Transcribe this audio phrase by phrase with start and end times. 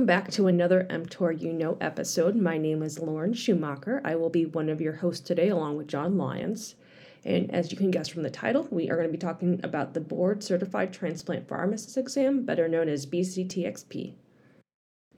[0.00, 2.34] Welcome back to another mTOR You Know episode.
[2.34, 4.00] My name is Lauren Schumacher.
[4.02, 6.74] I will be one of your hosts today, along with John Lyons.
[7.22, 9.92] And as you can guess from the title, we are going to be talking about
[9.92, 14.14] the Board Certified Transplant Pharmacist exam, better known as BCTXP.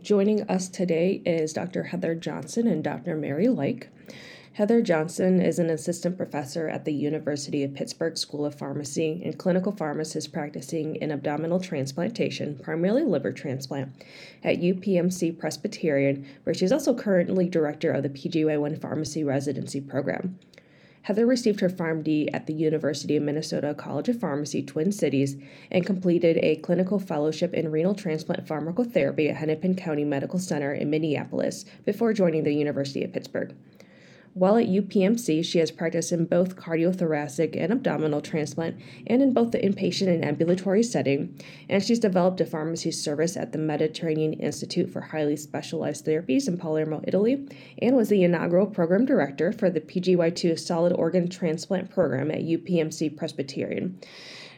[0.01, 1.85] Joining us today is Dr.
[1.85, 3.15] Heather Johnson and Dr.
[3.15, 3.87] Mary Leick.
[4.55, 9.39] Heather Johnson is an assistant professor at the University of Pittsburgh School of Pharmacy and
[9.39, 13.95] clinical pharmacist practicing in abdominal transplantation, primarily liver transplant,
[14.45, 20.39] at UPMC Presbyterian, where she's also currently director of the PGY1 Pharmacy Residency Program.
[21.01, 25.35] Heather received her PharmD at the University of Minnesota College of Pharmacy, Twin Cities,
[25.71, 30.91] and completed a clinical fellowship in renal transplant pharmacotherapy at Hennepin County Medical Center in
[30.91, 33.55] Minneapolis before joining the University of Pittsburgh.
[34.35, 39.51] While at UPMC, she has practiced in both cardiothoracic and abdominal transplant and in both
[39.51, 44.91] the inpatient and ambulatory setting, and she's developed a pharmacy service at the Mediterranean Institute
[44.91, 47.47] for Highly Specialized Therapies in Palermo, Italy,
[47.83, 53.15] and was the inaugural program director for the PGY2 Solid Organ Transplant Program at UPMC
[53.15, 54.01] Presbyterian.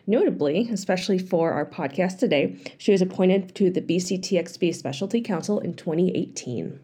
[0.06, 5.74] Notably, especially for our podcast today, she was appointed to the BCTXP Specialty Council in
[5.74, 6.78] 2018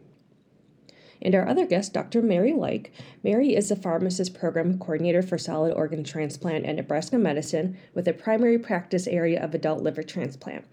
[1.23, 2.23] and our other guest, Dr.
[2.23, 2.91] Mary Leick.
[3.23, 8.12] Mary is the pharmacist program coordinator for solid organ transplant at Nebraska Medicine with a
[8.12, 10.65] primary practice area of adult liver transplant.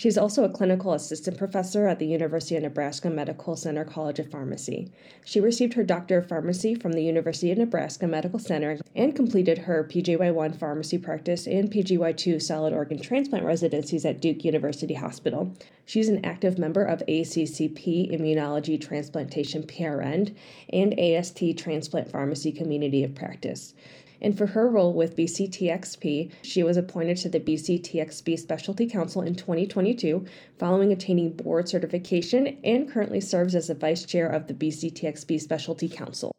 [0.00, 4.30] She's also a clinical assistant professor at the University of Nebraska Medical Center College of
[4.30, 4.90] Pharmacy.
[5.26, 9.58] She received her Doctor of Pharmacy from the University of Nebraska Medical Center and completed
[9.58, 15.54] her PGY1 pharmacy practice and PGY2 solid organ transplant residencies at Duke University Hospital.
[15.84, 20.34] She's an active member of ACCP Immunology Transplantation PRN
[20.72, 23.74] and AST Transplant Pharmacy Community of Practice
[24.20, 29.34] and for her role with BCTXP, she was appointed to the BCTXP Specialty Council in
[29.34, 30.24] 2022
[30.58, 35.88] following attaining board certification and currently serves as the vice chair of the BCTXP Specialty
[35.88, 36.32] Council.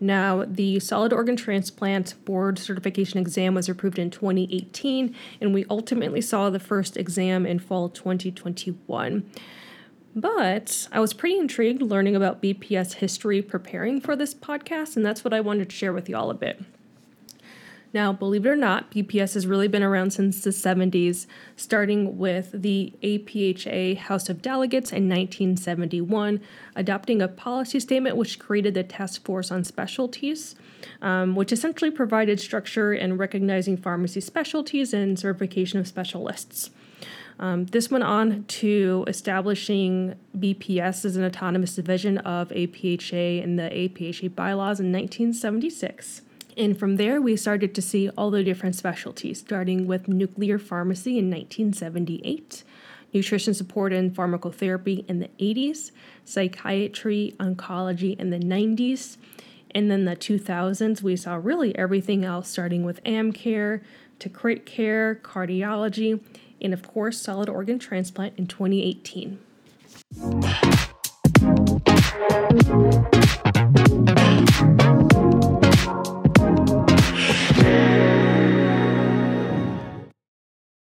[0.00, 6.20] Now, the solid organ transplant board certification exam was approved in 2018, and we ultimately
[6.20, 9.28] saw the first exam in fall 2021.
[10.16, 15.22] But I was pretty intrigued learning about BPS history preparing for this podcast, and that's
[15.22, 16.60] what I wanted to share with y'all a bit.
[17.94, 21.26] Now, believe it or not, BPS has really been around since the 70s,
[21.56, 26.40] starting with the APHA House of Delegates in 1971,
[26.76, 30.54] adopting a policy statement which created the Task Force on Specialties,
[31.00, 36.70] um, which essentially provided structure in recognizing pharmacy specialties and certification of specialists.
[37.40, 43.70] Um, this went on to establishing BPS as an autonomous division of APHA in the
[43.70, 46.22] APHA bylaws in 1976.
[46.56, 51.16] And from there, we started to see all the different specialties, starting with nuclear pharmacy
[51.16, 52.64] in 1978,
[53.14, 55.92] nutrition support and pharmacotherapy in the 80s,
[56.24, 59.18] psychiatry, oncology in the 90s.
[59.70, 63.82] And then the 2000s, we saw really everything else, starting with AmCare
[64.18, 66.20] to Crit Care, cardiology,
[66.60, 69.38] and of course, solid organ transplant in 2018.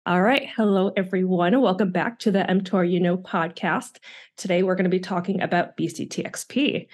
[0.07, 0.49] All right.
[0.57, 1.61] Hello, everyone.
[1.61, 3.99] Welcome back to the mTOR You Know podcast.
[4.37, 6.89] Today, we're going to be talking about BCTXP.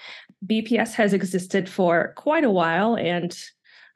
[0.45, 3.35] BPS has existed for quite a while, and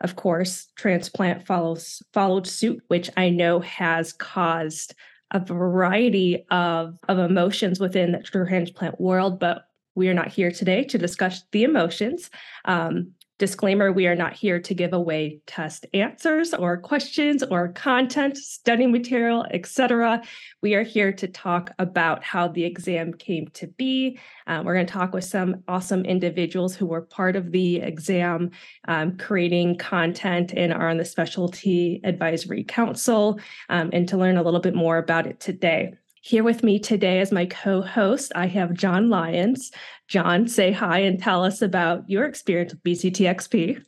[0.02, 4.96] of course, transplant follows followed suit, which I know has caused
[5.32, 10.84] a variety of, of emotions within the transplant world, but we are not here today
[10.86, 12.30] to discuss the emotions.
[12.66, 18.38] Um, Disclaimer we are not here to give away test answers or questions or content,
[18.38, 20.22] study material, etc.
[20.62, 24.20] We are here to talk about how the exam came to be.
[24.46, 28.52] Um, we're going to talk with some awesome individuals who were part of the exam,
[28.88, 33.40] um, creating content and are on the Specialty Advisory Council,
[33.70, 35.96] um, and to learn a little bit more about it today.
[36.24, 39.72] Here with me today as my co host, I have John Lyons.
[40.08, 43.84] John, say hi and tell us about your experience with BCTXP.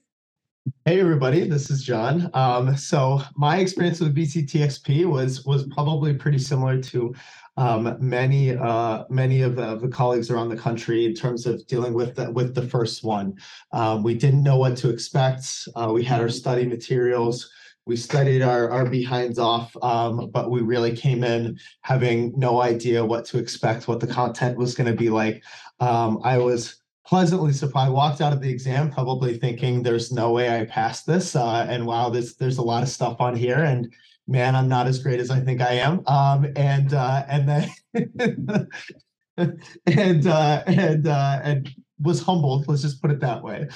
[0.86, 2.32] Hey everybody, this is John.
[2.34, 7.14] Um, so my experience with BCTXP was was probably pretty similar to
[7.56, 11.68] um, many uh, many of the, of the, colleagues around the country in terms of
[11.68, 13.36] dealing with the, with the first one.
[13.74, 15.68] Um, we didn't know what to expect.
[15.76, 17.52] Uh, we had our study materials
[17.86, 23.04] we studied our, our behinds off, um, but we really came in having no idea
[23.04, 25.44] what to expect, what the content was going to be like.
[25.80, 27.92] Um, I was pleasantly surprised.
[27.92, 31.36] Walked out of the exam probably thinking there's no way I passed this.
[31.36, 33.60] Uh, and wow, there's there's a lot of stuff on here.
[33.60, 33.94] And
[34.28, 36.04] man, I'm not as great as I think I am.
[36.08, 37.70] Um, and uh, and then
[39.86, 41.70] and uh, and uh, and
[42.04, 42.68] was humbled.
[42.68, 43.68] Let's just put it that way.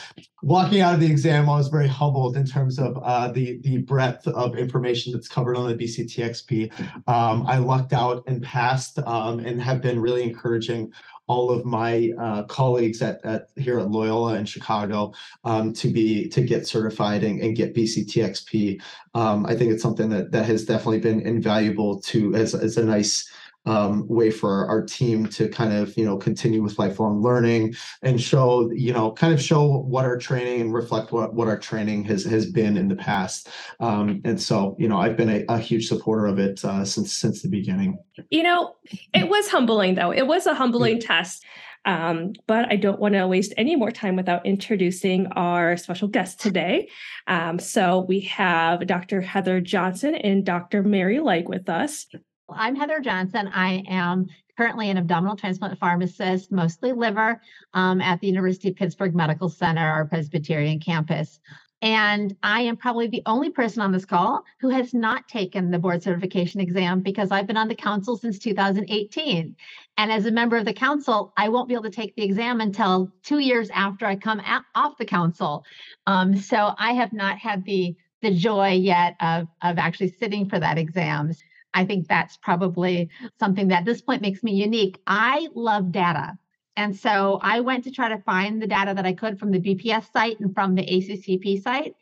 [0.44, 3.80] Walking out of the exam, I was very humbled in terms of uh, the the
[3.80, 6.72] breadth of information that's covered on the BCTXP.
[7.08, 10.94] Um, I lucked out and passed, um, and have been really encouraging
[11.28, 15.14] all of my uh, colleagues at, at here at Loyola in Chicago
[15.44, 18.82] um, to be to get certified and, and get BCTXP.
[19.14, 22.86] Um, I think it's something that that has definitely been invaluable to as as a
[22.86, 23.30] nice
[23.68, 28.22] um, way for our team to kind of you know continue with lifelong learning and
[28.22, 32.04] show you know kind of show what our training and reflect what what our training
[32.06, 33.50] has has been in the past
[33.80, 37.14] um, and so you know I've been a, a huge supporter of it uh, since
[37.14, 37.98] since the beginning.
[38.30, 38.76] You know,
[39.14, 40.12] it was humbling though.
[40.12, 41.08] It was a humbling yeah.
[41.08, 41.46] test.
[41.86, 46.38] Um, but I don't want to waste any more time without introducing our special guest
[46.38, 46.90] today.
[47.28, 49.22] Um, so we have Dr.
[49.22, 50.84] Heather Johnson and Dr.
[50.84, 52.06] Mary Leick with us.
[52.50, 53.50] I'm Heather Johnson.
[53.54, 57.42] I am currently an abdominal transplant pharmacist, mostly liver,
[57.74, 61.40] um, at the University of Pittsburgh Medical Center, our Presbyterian campus.
[61.82, 65.78] And I am probably the only person on this call who has not taken the
[65.78, 69.56] board certification exam because I've been on the council since 2018.
[69.98, 72.62] And as a member of the council, I won't be able to take the exam
[72.62, 74.42] until two years after I come
[74.74, 75.66] off the council.
[76.08, 80.60] Um, so I have not had the the joy yet of, of actually sitting for
[80.60, 81.32] that exam.
[81.74, 83.10] I think that's probably
[83.40, 85.00] something that at this point makes me unique.
[85.06, 86.38] I love data.
[86.76, 89.60] And so I went to try to find the data that I could from the
[89.60, 91.96] BPS site and from the ACCP site.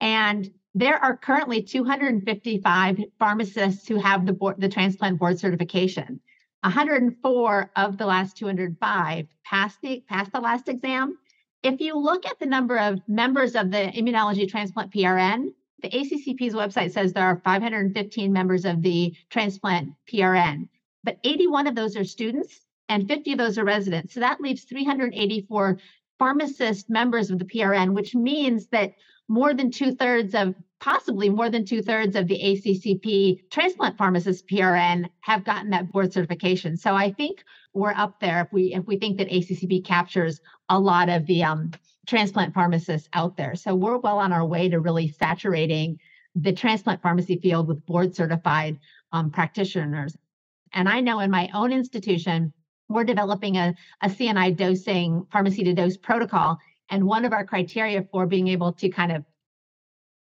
[0.00, 6.20] And there are currently 255 pharmacists who have the board, the transplant board certification.
[6.62, 11.18] 104 of the last 205 passed the passed the last exam.
[11.62, 15.52] If you look at the number of members of the immunology transplant PRN,
[15.82, 20.68] the ACCP's website says there are 515 members of the transplant PRN,
[21.04, 24.14] but 81 of those are students and 50 of those are residents.
[24.14, 25.78] So that leaves 384
[26.18, 28.94] pharmacist members of the PRN, which means that
[29.28, 34.46] more than two thirds of, possibly more than two thirds of the ACCP transplant pharmacist
[34.48, 36.76] PRN have gotten that board certification.
[36.76, 37.42] So I think
[37.72, 41.44] we're up there if we if we think that ACCP captures a lot of the
[41.44, 41.70] um,
[42.12, 43.54] transplant pharmacists out there.
[43.54, 45.98] So we're well on our way to really saturating
[46.34, 48.78] the transplant pharmacy field with board certified
[49.12, 50.14] um, practitioners.
[50.74, 52.52] And I know in my own institution,
[52.90, 56.58] we're developing a, a CNI dosing pharmacy to dose protocol.
[56.90, 59.24] And one of our criteria for being able to kind of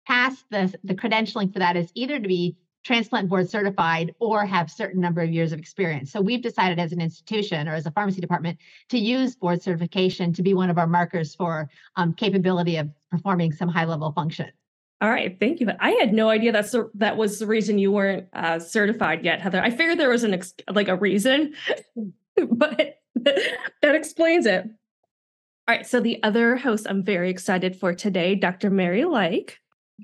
[0.06, 4.70] pass the, the credentialing for that is either to be transplant board certified or have
[4.70, 6.10] certain number of years of experience.
[6.10, 8.58] So we've decided as an institution or as a pharmacy department
[8.88, 13.52] to use board certification to be one of our markers for um, capability of performing
[13.52, 14.50] some high level function.
[15.00, 15.66] All right, thank you.
[15.66, 19.24] But I had no idea that's the, that was the reason you weren't uh, certified
[19.24, 19.60] yet, Heather.
[19.60, 21.54] I figured there was an ex- like a reason,
[22.36, 24.64] but that explains it.
[24.64, 28.70] All right, so the other host I'm very excited for today, Dr.
[28.70, 29.54] Mary Leick.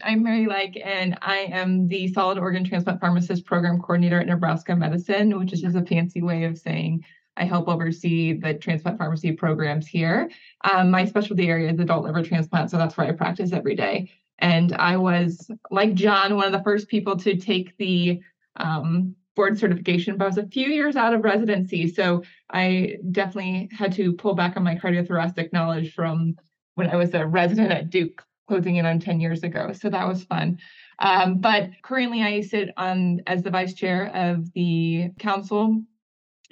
[0.03, 4.77] I'm Mary Leick, and I am the solid organ transplant pharmacist program coordinator at Nebraska
[4.77, 7.05] Medicine, which is just a fancy way of saying
[7.37, 10.31] I help oversee the transplant pharmacy programs here.
[10.71, 14.11] Um, my specialty area is adult liver transplant, so that's where I practice every day.
[14.39, 18.21] And I was, like John, one of the first people to take the
[18.57, 21.89] um, board certification, but I was a few years out of residency.
[21.89, 26.37] So I definitely had to pull back on my cardiothoracic knowledge from
[26.75, 29.73] when I was a resident at Duke closing in on 10 years ago.
[29.73, 30.59] So that was fun.
[30.99, 35.83] Um, but currently, I sit on as the vice chair of the council.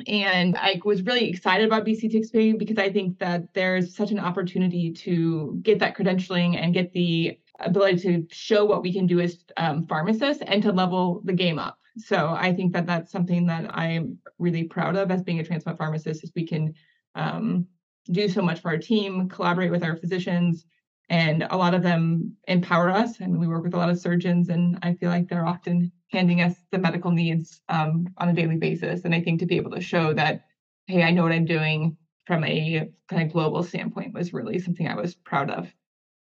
[0.06, 4.18] And I was really excited about BC BCTXP because I think that there's such an
[4.18, 9.20] opportunity to get that credentialing and get the ability to show what we can do
[9.20, 11.78] as um, pharmacists and to level the game up.
[11.96, 15.78] So I think that that's something that I'm really proud of as being a transplant
[15.78, 16.74] pharmacist is we can
[17.14, 17.66] um,
[18.10, 20.66] do so much for our team, collaborate with our physicians,
[21.08, 24.48] and a lot of them empower us and we work with a lot of surgeons
[24.48, 28.56] and i feel like they're often handing us the medical needs um, on a daily
[28.56, 29.04] basis.
[29.04, 30.40] And i think to be able to show that
[30.86, 31.96] hey i know what i'm doing
[32.26, 35.72] from a kind of global standpoint was really something i was proud of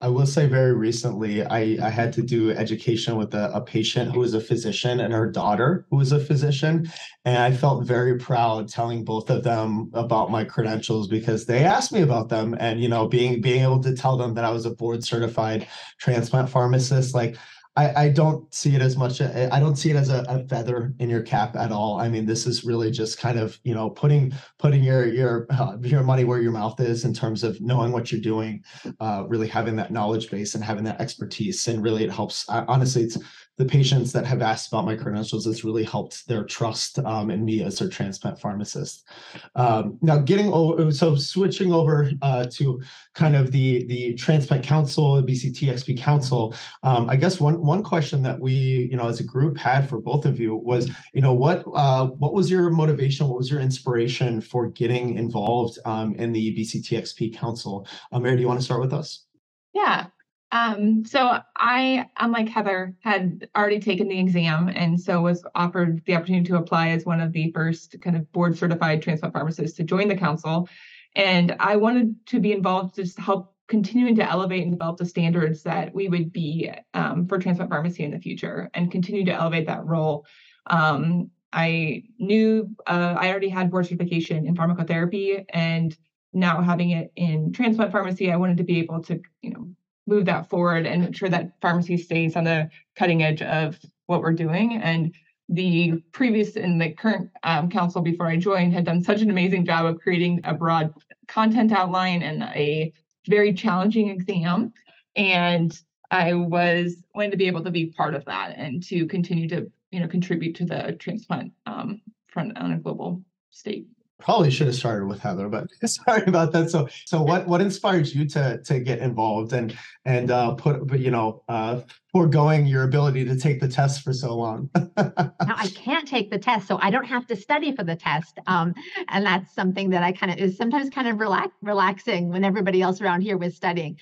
[0.04, 4.12] I will say very recently, I, I had to do education with a, a patient
[4.12, 6.92] who was a physician and her daughter who was a physician.
[7.24, 11.94] And I felt very proud telling both of them about my credentials because they asked
[11.94, 12.54] me about them.
[12.60, 15.70] And, you know, being being able to tell them that I was a board certified
[16.00, 17.38] transplant pharmacist, like
[17.76, 19.20] I, I don't see it as much.
[19.20, 22.00] I don't see it as a, a, feather in your cap at all.
[22.00, 25.78] I mean, this is really just kind of you know putting putting your your uh,
[25.82, 28.64] your money where your mouth is in terms of knowing what you're doing,
[29.00, 32.46] uh, really having that knowledge base and having that expertise, and really it helps.
[32.48, 33.18] honestly, it's
[33.58, 37.46] the patients that have asked about my credentials, it's really helped their trust um, in
[37.46, 39.08] me as their transplant pharmacist.
[39.56, 42.82] Um, now, getting over, so switching over uh, to
[43.14, 46.56] kind of the the Transplant Council, the BCTXP Council.
[46.82, 50.00] Um, I guess one one question that we, you know, as a group had for
[50.00, 53.28] both of you was, you know, what uh, what was your motivation?
[53.28, 57.88] What was your inspiration for getting involved um, in the BCTXP Council?
[58.12, 59.26] Uh, Mary, do you want to start with us?
[59.74, 60.08] Yeah.
[60.54, 66.16] Um, so I, unlike Heather, had already taken the exam and so was offered the
[66.16, 69.84] opportunity to apply as one of the first kind of board certified transplant pharmacists to
[69.84, 70.70] join the council.
[71.16, 75.64] And I wanted to be involved to help continuing to elevate and develop the standards
[75.64, 79.66] that we would be um, for transplant pharmacy in the future and continue to elevate
[79.66, 80.24] that role.
[80.68, 85.98] Um, I knew uh, I already had board certification in pharmacotherapy and
[86.32, 89.68] now having it in transplant pharmacy, I wanted to be able to, you know,
[90.08, 94.34] move that forward and ensure that pharmacy stays on the cutting edge of what we're
[94.34, 94.82] doing.
[94.82, 95.14] And
[95.50, 99.66] the previous and the current um, council before I joined had done such an amazing
[99.66, 100.94] job of creating a broad
[101.28, 102.92] content outline and a
[103.28, 104.74] very challenging exam.
[105.16, 105.78] And
[106.12, 109.72] I was wanting to be able to be part of that and to continue to,
[109.92, 113.88] you know, contribute to the transplant um, front on a global state
[114.20, 116.70] probably should have started with Heather, but sorry about that.
[116.70, 121.12] So, so what what inspired you to to get involved and and uh, put you
[121.12, 124.70] know uh, foregoing your ability to take the test for so long?
[124.98, 128.40] now I can't take the test, so I don't have to study for the test,
[128.48, 128.74] um,
[129.10, 132.82] and that's something that I kind of is sometimes kind of relax, relaxing when everybody
[132.82, 134.00] else around here was studying.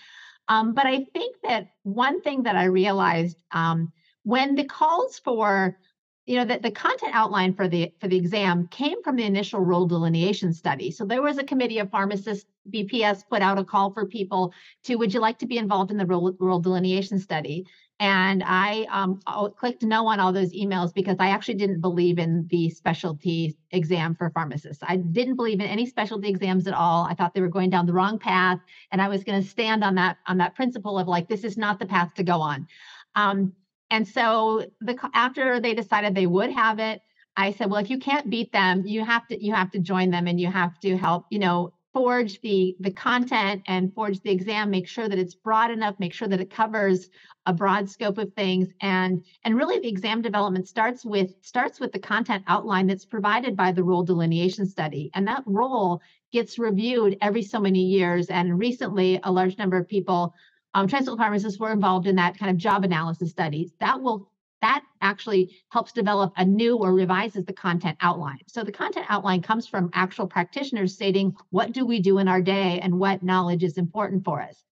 [0.48, 3.92] Um, but I think that one thing that I realized um,
[4.24, 5.78] when the calls for
[6.26, 9.60] you know that the content outline for the for the exam came from the initial
[9.60, 10.92] role delineation study.
[10.92, 14.96] So there was a committee of pharmacists bps put out a call for people to
[14.96, 17.66] would you like to be involved in the role, role delineation study?
[18.00, 19.20] And i um,
[19.58, 24.14] clicked no on all those emails because i actually didn't believe in the specialty exam
[24.14, 24.84] for pharmacists.
[24.88, 27.06] I didn't believe in any specialty exams at all.
[27.06, 28.60] I thought they were going down the wrong path
[28.92, 31.58] and i was going to stand on that on that principle of like this is
[31.58, 32.68] not the path to go on.
[33.16, 33.54] Um,
[33.92, 37.02] and so the after they decided they would have it,
[37.36, 40.10] I said, well, if you can't beat them, you have to you have to join
[40.10, 44.32] them and you have to help, you know, forge the the content and forge the
[44.32, 47.10] exam, make sure that it's broad enough, make sure that it covers
[47.46, 48.70] a broad scope of things.
[48.82, 53.58] And and really the exam development starts with starts with the content outline that's provided
[53.58, 55.12] by the role delineation study.
[55.14, 58.28] And that role gets reviewed every so many years.
[58.28, 60.34] And recently a large number of people
[60.74, 63.72] um, transplant pharmacists were involved in that kind of job analysis studies.
[63.80, 64.30] That will
[64.62, 68.40] that actually helps develop a new or revises the content outline.
[68.48, 72.42] So the content outline comes from actual practitioners stating what do we do in our
[72.42, 74.64] day and what knowledge is important for us.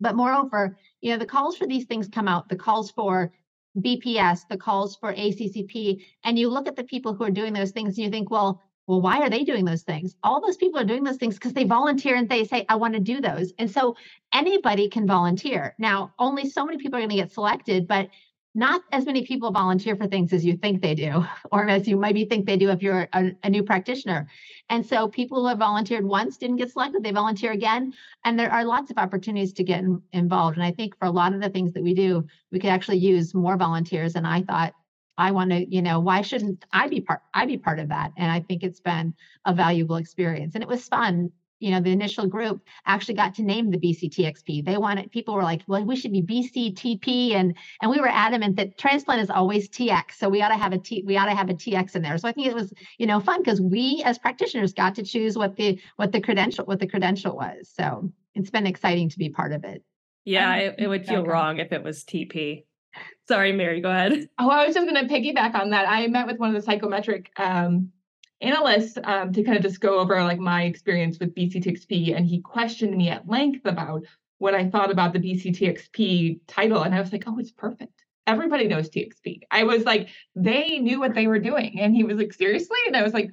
[0.00, 3.30] But moreover, you know, the calls for these things come out, the calls for
[3.78, 7.72] BPS, the calls for ACCP, and you look at the people who are doing those
[7.72, 10.16] things and you think, well, well, why are they doing those things?
[10.22, 12.94] All those people are doing those things because they volunteer and they say, I want
[12.94, 13.52] to do those.
[13.58, 13.96] And so
[14.32, 15.74] anybody can volunteer.
[15.78, 18.08] Now, only so many people are going to get selected, but
[18.54, 21.96] not as many people volunteer for things as you think they do, or as you
[21.96, 24.28] maybe think they do if you're a, a, new practitioner.
[24.68, 27.92] And so people who have volunteered once didn't get selected, they volunteer again.
[28.24, 30.56] And there are lots of opportunities to get in, involved.
[30.56, 32.98] And I think for a lot of the things that we do, we could actually
[32.98, 34.16] use more volunteers.
[34.16, 34.74] And I thought
[35.18, 38.12] I want to, you know, why shouldn't I be part I be part of that?
[38.16, 39.14] And I think it's been
[39.44, 40.54] a valuable experience.
[40.54, 41.30] And it was fun.
[41.58, 44.64] You know, the initial group actually got to name the BCTXP.
[44.64, 47.34] They wanted people were like, well, we should be BCTP.
[47.34, 50.12] And and we were adamant that transplant is always TX.
[50.12, 52.16] So we ought to have a T, we ought to have a TX in there.
[52.16, 55.36] So I think it was, you know, fun because we as practitioners got to choose
[55.36, 57.70] what the what the credential, what the credential was.
[57.74, 59.82] So it's been exciting to be part of it.
[60.24, 62.64] Yeah, it, it would feel wrong if it was TP.
[63.28, 64.28] Sorry, Mary, go ahead.
[64.38, 65.88] Oh, I was just going to piggyback on that.
[65.88, 67.92] I met with one of the psychometric um,
[68.40, 72.40] analysts um, to kind of just go over like my experience with BCTXP, and he
[72.40, 74.02] questioned me at length about
[74.38, 78.04] what I thought about the BCTXP title, and I was like, "Oh, it's perfect.
[78.26, 82.16] Everybody knows TXP." I was like, they knew what they were doing, and he was
[82.16, 83.30] like, "Seriously?" And I was like,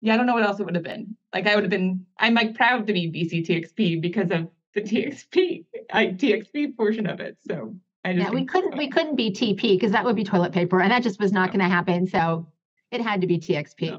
[0.00, 1.16] "Yeah, I don't know what else it would have been.
[1.34, 2.06] Like, I would have been.
[2.18, 7.36] I'm like proud to be BCTXP because of the TXP, I, TXP portion of it."
[7.46, 7.76] So
[8.10, 11.02] yeah, we couldn't we couldn't be TP because that would be toilet paper, and that
[11.02, 12.06] just was not going to happen.
[12.06, 12.46] So
[12.90, 13.80] it had to be TXP.
[13.80, 13.96] Yeah.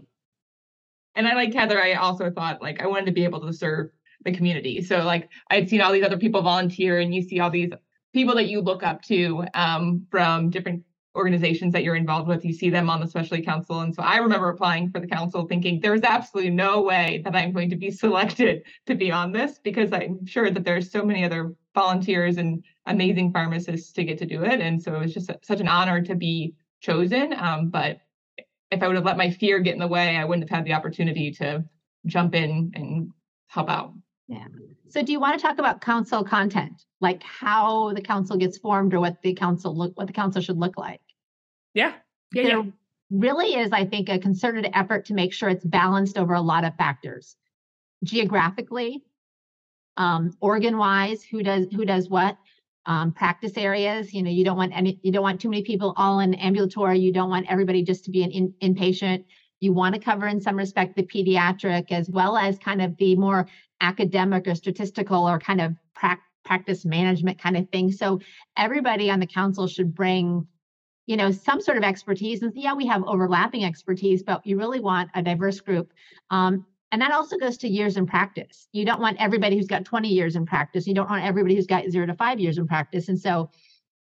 [1.15, 1.81] And I like Heather.
[1.81, 3.89] I also thought like I wanted to be able to serve
[4.23, 4.81] the community.
[4.81, 7.71] So like I'd seen all these other people volunteer, and you see all these
[8.13, 10.83] people that you look up to um, from different
[11.15, 12.45] organizations that you're involved with.
[12.45, 13.81] You see them on the specialty council.
[13.81, 17.51] And so I remember applying for the council thinking there's absolutely no way that I'm
[17.51, 21.23] going to be selected to be on this because I'm sure that there's so many
[21.23, 24.59] other volunteers and amazing pharmacists to get to do it.
[24.61, 27.33] And so it was just such an honor to be chosen.
[27.33, 27.99] Um, but
[28.71, 30.65] if I would have let my fear get in the way, I wouldn't have had
[30.65, 31.63] the opportunity to
[32.05, 33.09] jump in and
[33.47, 33.93] help out.
[34.27, 34.45] Yeah.
[34.89, 38.93] So do you want to talk about council content, like how the council gets formed
[38.93, 41.01] or what the council look what the council should look like?
[41.73, 41.93] Yeah.
[42.33, 42.43] Yeah.
[42.43, 42.71] there yeah.
[43.11, 46.63] really is, I think, a concerted effort to make sure it's balanced over a lot
[46.63, 47.35] of factors.
[48.03, 49.03] Geographically,
[49.97, 52.37] um, organ wise, who does who does what,
[52.85, 54.13] um, practice areas.
[54.13, 56.99] You know, you don't want any you don't want too many people all in ambulatory.
[56.99, 59.25] You don't want everybody just to be an in, inpatient.
[59.59, 63.15] You want to cover in some respect the pediatric as well as kind of the
[63.15, 63.47] more
[63.81, 67.91] academic or statistical or kind of pra- practice management kind of thing.
[67.91, 68.19] So
[68.57, 70.47] everybody on the council should bring,
[71.05, 72.41] you know, some sort of expertise.
[72.41, 75.93] And yeah, we have overlapping expertise, but you really want a diverse group.
[76.29, 78.67] Um, and that also goes to years in practice.
[78.71, 80.87] You don't want everybody who's got 20 years in practice.
[80.87, 83.09] You don't want everybody who's got zero to five years in practice.
[83.09, 83.51] And so,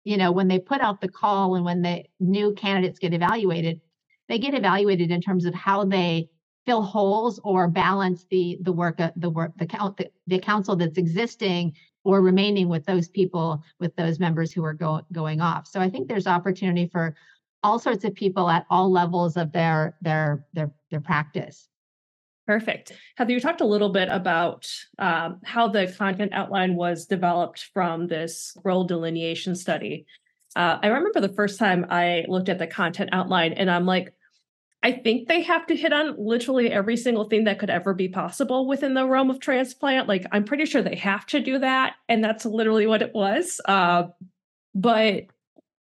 [0.03, 3.81] you know, when they put out the call and when the new candidates get evaluated,
[4.27, 6.27] they get evaluated in terms of how they
[6.65, 10.75] fill holes or balance the the work uh, the work the count the, the council
[10.75, 15.67] that's existing or remaining with those people with those members who are go, going off
[15.67, 17.15] so i think there's opportunity for
[17.63, 21.67] all sorts of people at all levels of their their their their practice
[22.47, 22.91] Perfect.
[23.15, 28.07] Heather, you talked a little bit about um, how the content outline was developed from
[28.07, 30.05] this role delineation study.
[30.55, 34.13] Uh, I remember the first time I looked at the content outline and I'm like,
[34.83, 38.07] I think they have to hit on literally every single thing that could ever be
[38.07, 40.07] possible within the realm of transplant.
[40.07, 41.93] Like, I'm pretty sure they have to do that.
[42.09, 43.61] And that's literally what it was.
[43.65, 44.05] Uh,
[44.73, 45.25] but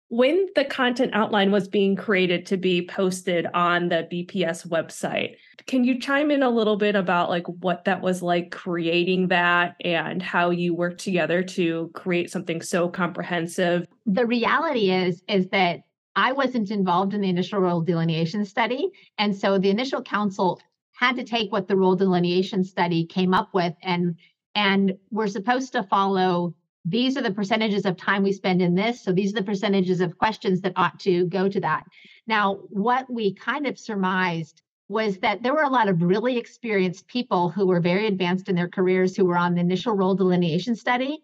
[0.09, 5.35] when the content outline was being created to be posted on the BPS website,
[5.67, 9.75] can you chime in a little bit about like what that was like creating that
[9.83, 13.87] and how you worked together to create something so comprehensive?
[14.05, 15.81] The reality is is that
[16.15, 18.89] I wasn't involved in the initial role delineation study.
[19.17, 20.59] And so the initial council
[20.95, 24.15] had to take what the role delineation study came up with and
[24.55, 29.01] and we're supposed to follow these are the percentages of time we spend in this
[29.01, 31.83] so these are the percentages of questions that ought to go to that
[32.27, 37.07] now what we kind of surmised was that there were a lot of really experienced
[37.07, 40.75] people who were very advanced in their careers who were on the initial role delineation
[40.75, 41.19] study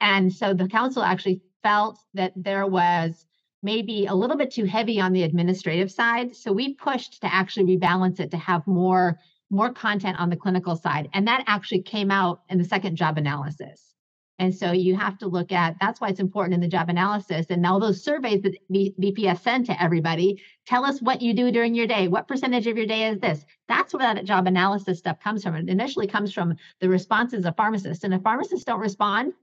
[0.00, 3.24] and so the council actually felt that there was
[3.62, 6.34] maybe a little bit too heavy on the administrative side.
[6.34, 9.18] So we pushed to actually rebalance it to have more
[9.50, 11.10] more content on the clinical side.
[11.12, 13.92] And that actually came out in the second job analysis.
[14.38, 17.46] And so you have to look at that's why it's important in the job analysis.
[17.50, 21.74] And all those surveys that BPS sent to everybody tell us what you do during
[21.74, 22.08] your day.
[22.08, 23.44] What percentage of your day is this?
[23.68, 25.54] That's where that job analysis stuff comes from.
[25.54, 28.04] It initially comes from the responses of pharmacists.
[28.04, 29.34] And if pharmacists don't respond,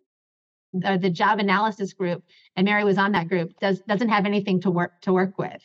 [0.73, 2.23] the, the job analysis group,
[2.55, 5.61] and Mary was on that group, does doesn't have anything to work to work with.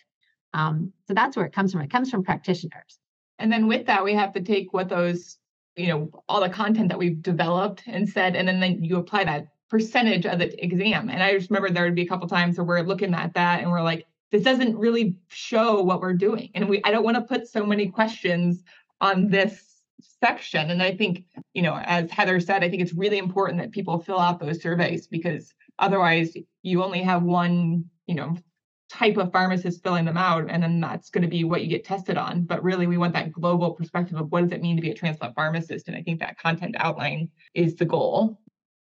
[0.52, 1.82] Um, so that's where it comes from.
[1.82, 2.98] It comes from practitioners.
[3.38, 5.38] And then with that, we have to take what those,
[5.76, 9.24] you know, all the content that we've developed and said, and then, then you apply
[9.24, 11.10] that percentage of the exam.
[11.10, 13.60] And I just remember there would be a couple times where we're looking at that
[13.60, 16.50] and we're like, this doesn't really show what we're doing.
[16.54, 18.62] And we I don't want to put so many questions
[19.00, 19.73] on this
[20.22, 20.70] section.
[20.70, 23.98] And I think, you know, as Heather said, I think it's really important that people
[23.98, 28.36] fill out those surveys because otherwise you only have one, you know,
[28.90, 31.84] type of pharmacist filling them out and then that's going to be what you get
[31.84, 32.44] tested on.
[32.44, 34.94] But really we want that global perspective of what does it mean to be a
[34.94, 35.88] transplant pharmacist.
[35.88, 38.38] And i think that content outline is the goal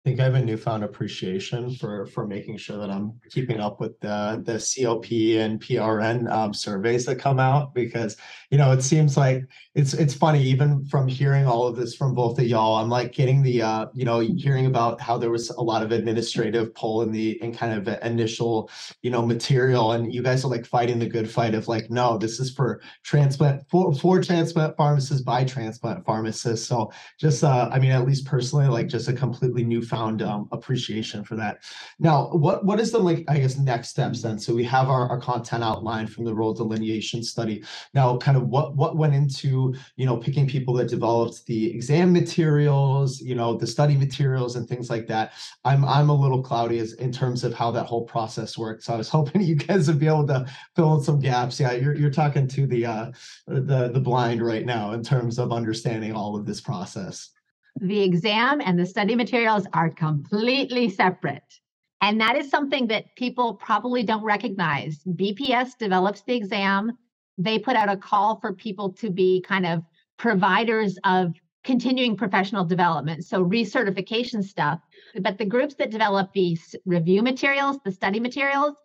[0.05, 3.81] I think I have a newfound appreciation for for making sure that I'm keeping up
[3.81, 8.15] with the the COP and PRN um, surveys that come out because
[8.49, 9.43] you know it seems like
[9.75, 13.11] it's it's funny even from hearing all of this from both of y'all I'm like
[13.11, 17.01] getting the uh, you know hearing about how there was a lot of administrative pull
[17.01, 20.99] in the in kind of initial you know material and you guys are like fighting
[20.99, 25.43] the good fight of like no this is for transplant for for transplant pharmacists by
[25.43, 26.65] transplant pharmacists.
[26.65, 30.47] So just uh, I mean at least personally like just a completely new newfound um,
[30.51, 31.63] appreciation for that.
[31.99, 34.39] Now, what what is the like I guess next steps then?
[34.39, 37.63] So we have our, our content outlined from the role delineation study.
[37.93, 42.13] Now, kind of what what went into you know picking people that developed the exam
[42.13, 45.33] materials, you know, the study materials and things like that.
[45.65, 48.85] I'm I'm a little cloudy as in terms of how that whole process works.
[48.85, 51.59] So I was hoping you guys would be able to fill in some gaps.
[51.59, 53.11] Yeah, you're you're talking to the uh,
[53.47, 57.31] the the blind right now in terms of understanding all of this process
[57.81, 61.59] the exam and the study materials are completely separate.
[62.01, 64.99] And that is something that people probably don't recognize.
[65.05, 66.97] BPS develops the exam.
[67.37, 69.83] They put out a call for people to be kind of
[70.17, 74.79] providers of continuing professional development, so recertification stuff.
[75.21, 78.75] But the groups that develop these review materials, the study materials,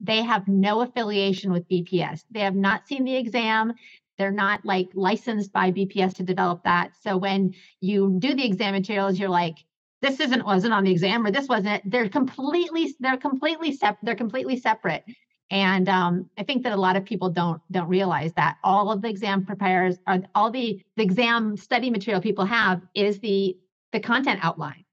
[0.00, 2.24] they have no affiliation with BPS.
[2.30, 3.72] They have not seen the exam.
[4.18, 6.92] They're not like licensed by BPS to develop that.
[7.02, 9.56] So when you do the exam materials, you're like,
[10.02, 11.90] this isn't wasn't on the exam or this wasn't.
[11.90, 14.04] They're completely they're completely separate.
[14.04, 15.04] They're completely separate.
[15.50, 19.02] And um, I think that a lot of people don't don't realize that all of
[19.02, 23.56] the exam preparers are all the, the exam study material people have is the
[23.92, 24.84] the content outline.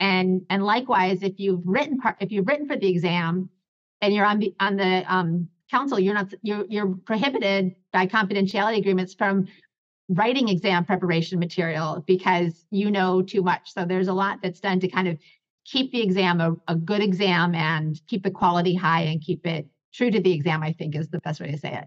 [0.00, 3.50] And and likewise, if you've written part if you've written for the exam
[4.00, 8.78] and you're on the on the um, council, you're not you're you're prohibited by confidentiality
[8.78, 9.46] agreements from
[10.08, 13.72] writing exam preparation material because you know too much.
[13.72, 15.18] So there's a lot that's done to kind of
[15.64, 19.66] keep the exam a, a good exam and keep the quality high and keep it
[19.92, 20.62] true to the exam.
[20.62, 21.84] I think is the best way to say it.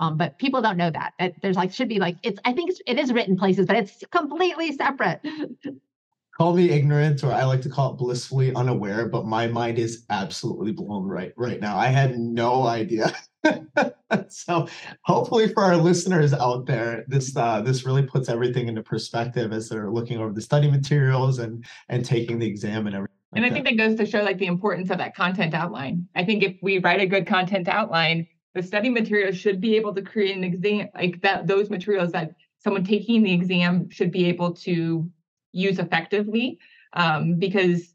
[0.00, 1.12] Um, but people don't know that.
[1.42, 2.38] There's like should be like it's.
[2.44, 5.20] I think it's, it is written places, but it's completely separate.
[6.36, 10.04] call me ignorant or i like to call it blissfully unaware but my mind is
[10.10, 11.76] absolutely blown right right now.
[11.76, 13.12] I had no idea.
[14.28, 14.68] So
[15.02, 19.68] hopefully for our listeners out there this uh, this really puts everything into perspective as
[19.68, 23.50] they're looking over the study materials and and taking the exam and everything and i
[23.50, 26.06] think that goes to show like the importance of that content outline.
[26.14, 29.94] I think if we write a good content outline the study materials should be able
[29.94, 34.26] to create an exam like that those materials that someone taking the exam should be
[34.26, 35.10] able to
[35.52, 36.58] use effectively
[36.94, 37.94] um, because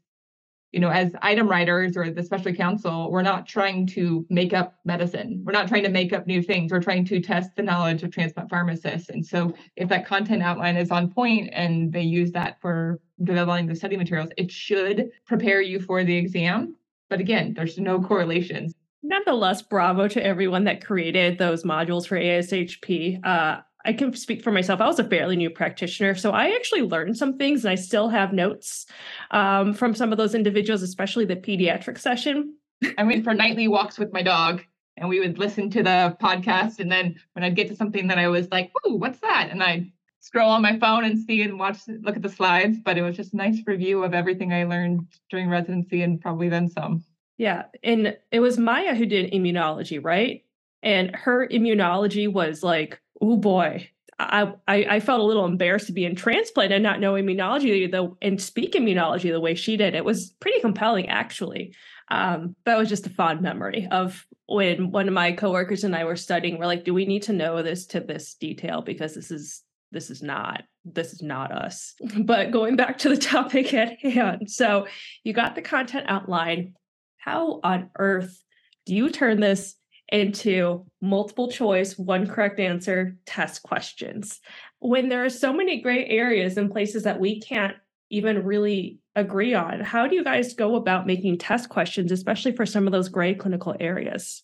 [0.72, 4.76] you know as item writers or the special counsel we're not trying to make up
[4.84, 5.42] medicine.
[5.44, 6.72] We're not trying to make up new things.
[6.72, 9.08] We're trying to test the knowledge of transplant pharmacists.
[9.08, 13.66] And so if that content outline is on point and they use that for developing
[13.66, 16.76] the study materials it should prepare you for the exam.
[17.08, 18.74] But again there's no correlations.
[19.02, 23.24] Nonetheless, bravo to everyone that created those modules for ASHP.
[23.24, 24.80] Uh, I can speak for myself.
[24.80, 28.08] I was a fairly new practitioner, so I actually learned some things, and I still
[28.08, 28.86] have notes
[29.30, 32.54] um, from some of those individuals, especially the pediatric session.
[32.96, 34.62] I went for nightly walks with my dog,
[34.96, 36.80] and we would listen to the podcast.
[36.80, 39.62] And then when I'd get to something that I was like, "Ooh, what's that?" and
[39.62, 42.78] I scroll on my phone and see and watch, look at the slides.
[42.84, 46.48] But it was just a nice review of everything I learned during residency, and probably
[46.48, 47.04] then some.
[47.38, 50.44] Yeah, and it was Maya who did immunology, right?
[50.82, 55.92] And her immunology was like oh boy, I, I, I felt a little embarrassed to
[55.92, 59.94] be in transplant and not know immunology the and speak immunology the way she did.
[59.94, 61.74] It was pretty compelling, actually.
[62.10, 66.04] Um, that was just a fond memory of when one of my coworkers and I
[66.04, 66.58] were studying.
[66.58, 70.10] We're like, do we need to know this to this detail because this is this
[70.10, 71.94] is not this is not us.
[72.18, 74.86] But going back to the topic at hand, so
[75.22, 76.74] you got the content outline.
[77.18, 78.42] How on earth
[78.86, 79.74] do you turn this
[80.10, 84.40] into multiple choice, one correct answer test questions.
[84.80, 87.76] When there are so many gray areas and places that we can't
[88.10, 92.64] even really agree on, how do you guys go about making test questions, especially for
[92.64, 94.42] some of those gray clinical areas?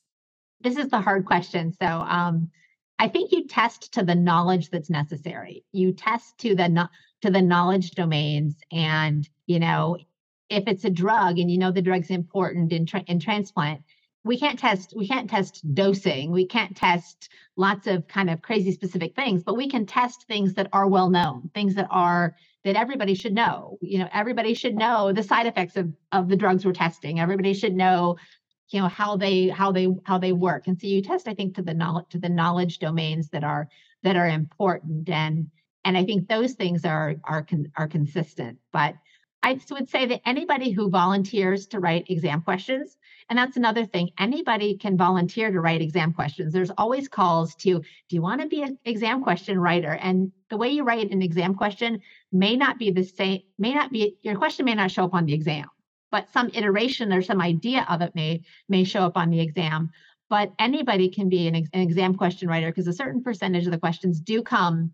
[0.61, 1.73] This is the hard question.
[1.73, 2.51] So, um,
[2.99, 5.65] I think you test to the knowledge that's necessary.
[5.73, 6.89] You test to the
[7.23, 9.99] to the knowledge domains, and you know
[10.49, 13.83] if it's a drug and you know the drug's important in tra- in transplant,
[14.25, 16.33] we can't test we can't test dosing.
[16.33, 20.55] We can't test lots of kind of crazy specific things but we can test things
[20.55, 23.79] that are well known things that are that everybody should know.
[23.83, 27.21] You know everybody should know the side effects of of the drugs we're testing.
[27.21, 28.19] Everybody should know
[28.71, 30.67] you know how they how they how they work.
[30.69, 33.69] And so you test i think to the knowledge to the knowledge domains that are
[34.05, 35.09] that are important.
[35.11, 35.49] And
[35.85, 38.59] and i think those things are are con, are consistent.
[38.73, 38.95] But
[39.43, 42.99] I would say that anybody who volunteers to write exam questions,
[43.31, 46.53] and that's another thing, anybody can volunteer to write exam questions.
[46.53, 49.93] There's always calls to, do you want to be an exam question writer?
[49.93, 52.01] And the way you write an exam question
[52.33, 55.25] may not be the same, may not be, your question may not show up on
[55.25, 55.67] the exam,
[56.11, 59.91] but some iteration or some idea of it may, may show up on the exam.
[60.29, 63.79] But anybody can be an, an exam question writer because a certain percentage of the
[63.79, 64.93] questions do come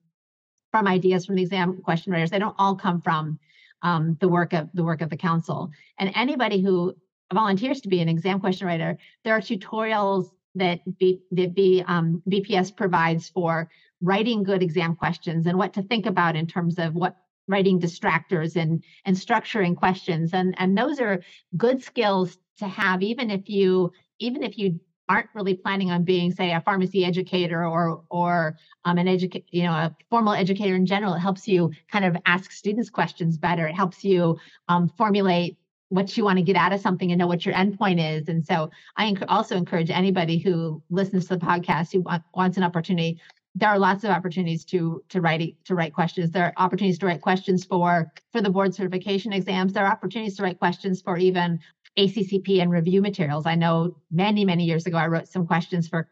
[0.70, 2.30] from ideas from the exam question writers.
[2.30, 3.40] They don't all come from
[3.82, 5.70] um, the work of the work of the council.
[5.98, 6.94] And anybody who
[7.32, 12.22] volunteers to be an exam question writer, there are tutorials that, B, that B, um,
[12.28, 16.94] BPS provides for writing good exam questions and what to think about in terms of
[16.94, 17.16] what
[17.46, 21.20] writing distractors and and structuring questions and and those are
[21.56, 23.90] good skills to have even if you
[24.20, 24.78] even if you
[25.10, 29.64] aren't really planning on being, say, a pharmacy educator or or um, an educate, you
[29.64, 33.66] know, a formal educator in general, it helps you kind of ask students questions better.
[33.66, 34.38] It helps you
[34.68, 35.58] um, formulate
[35.90, 38.28] what you want to get out of something and know what your endpoint is.
[38.28, 42.56] And so I enc- also encourage anybody who listens to the podcast who want, wants
[42.56, 43.20] an opportunity.
[43.56, 46.30] There are lots of opportunities to to write to write questions.
[46.30, 49.72] There are opportunities to write questions for for the board certification exams.
[49.72, 51.58] There are opportunities to write questions for even
[51.98, 53.46] ACCP and review materials.
[53.46, 56.08] I know many many years ago I wrote some questions for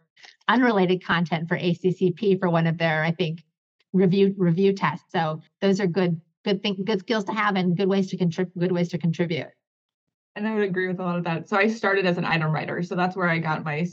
[0.48, 3.44] unrelated content for ACCP for one of their I think
[3.92, 5.06] review review tests.
[5.12, 8.58] So those are good good thing good skills to have and good ways to contribute
[8.58, 9.46] good ways to contribute.
[10.38, 11.48] And I would agree with a lot of that.
[11.48, 12.80] So I started as an item writer.
[12.84, 13.84] So that's where I got my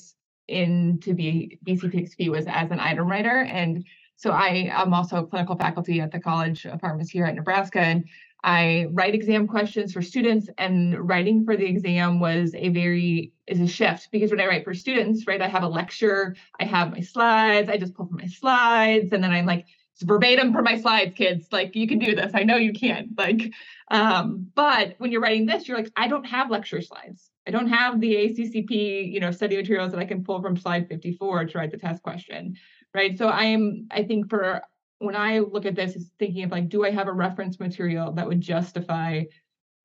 [0.47, 3.41] into be BCTXP was as an item writer.
[3.41, 3.83] And
[4.15, 7.79] so I am also a clinical faculty at the College of Pharmacy here at Nebraska.
[7.79, 8.05] And
[8.43, 13.59] I write exam questions for students and writing for the exam was a very is
[13.59, 16.91] a shift because when I write for students, right, I have a lecture, I have
[16.91, 20.61] my slides, I just pull from my slides, and then I'm like, it's verbatim for
[20.61, 21.47] my slides, kids.
[21.53, 22.31] Like you can do this.
[22.33, 23.11] I know you can.
[23.17, 23.53] Like,
[23.89, 27.29] um, but when you're writing this, you're like, I don't have lecture slides.
[27.47, 30.89] I don't have the ACCP, you know, study materials that I can pull from slide
[30.89, 32.57] 54 to write the test question,
[32.93, 33.17] right?
[33.17, 34.61] So I am, I think for
[34.99, 38.11] when I look at this, is thinking of like, do I have a reference material
[38.13, 39.23] that would justify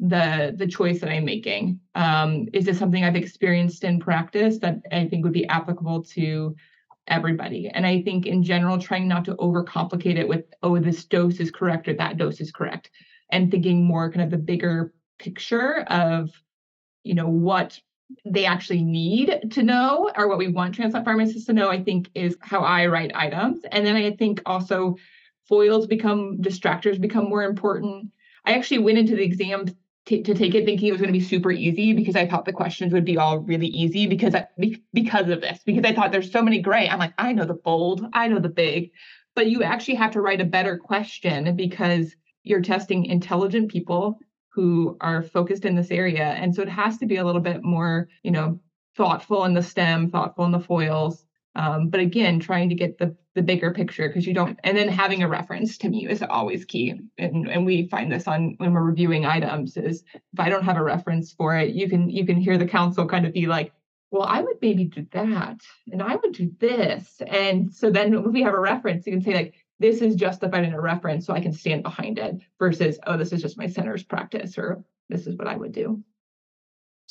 [0.01, 1.79] the the choice that I'm making?
[1.95, 6.57] Um, is this something I've experienced in practice that I think would be applicable to
[7.07, 7.69] everybody.
[7.69, 11.51] And I think in general, trying not to overcomplicate it with, oh, this dose is
[11.51, 12.91] correct or that dose is correct,
[13.31, 16.31] and thinking more kind of the bigger picture of,
[17.03, 17.79] you know, what
[18.25, 22.11] they actually need to know or what we want transplant pharmacists to know, I think
[22.15, 23.61] is how I write items.
[23.71, 24.97] And then I think also
[25.49, 28.11] foils become distractors become more important.
[28.45, 29.67] I actually went into the exam
[30.11, 32.45] t- to take it thinking it was going to be super easy because I thought
[32.45, 34.47] the questions would be all really easy because I,
[34.93, 36.89] because of this because I thought there's so many gray.
[36.89, 38.91] I'm like I know the bold, I know the big,
[39.35, 44.19] but you actually have to write a better question because you're testing intelligent people
[44.49, 47.63] who are focused in this area and so it has to be a little bit
[47.63, 48.59] more, you know,
[48.97, 51.25] thoughtful in the stem, thoughtful in the foils.
[51.57, 54.89] Um, but again, trying to get the the bigger picture because you don't and then
[54.89, 56.95] having a reference to me is always key.
[57.19, 60.77] And, and we find this on when we're reviewing items is if i don't have
[60.77, 63.73] a reference for it you can you can hear the council kind of be like
[64.11, 65.61] well i would maybe do that
[65.93, 67.23] and i would do this.
[67.27, 70.65] And so then if we have a reference you can say like this is justified
[70.65, 73.69] in a reference so i can stand behind it versus oh this is just my
[73.69, 76.03] center's practice or this is what i would do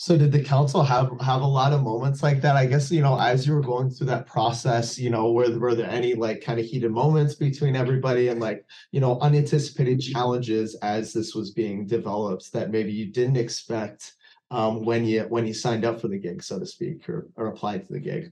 [0.01, 2.55] so did the council have have a lot of moments like that?
[2.55, 5.75] I guess you know as you were going through that process, you know, were were
[5.75, 10.75] there any like kind of heated moments between everybody and like you know unanticipated challenges
[10.75, 14.13] as this was being developed that maybe you didn't expect
[14.51, 17.47] um, when you when you signed up for the gig, so to speak, or or
[17.47, 18.31] applied to the gig?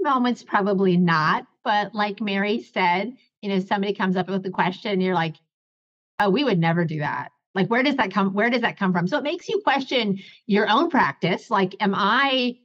[0.00, 5.02] Moments probably not, but like Mary said, you know, somebody comes up with a question,
[5.02, 5.36] you're like,
[6.20, 8.92] oh, we would never do that like where does that come where does that come
[8.92, 9.06] from?
[9.06, 11.50] So it makes you question your own practice.
[11.50, 12.56] Like am i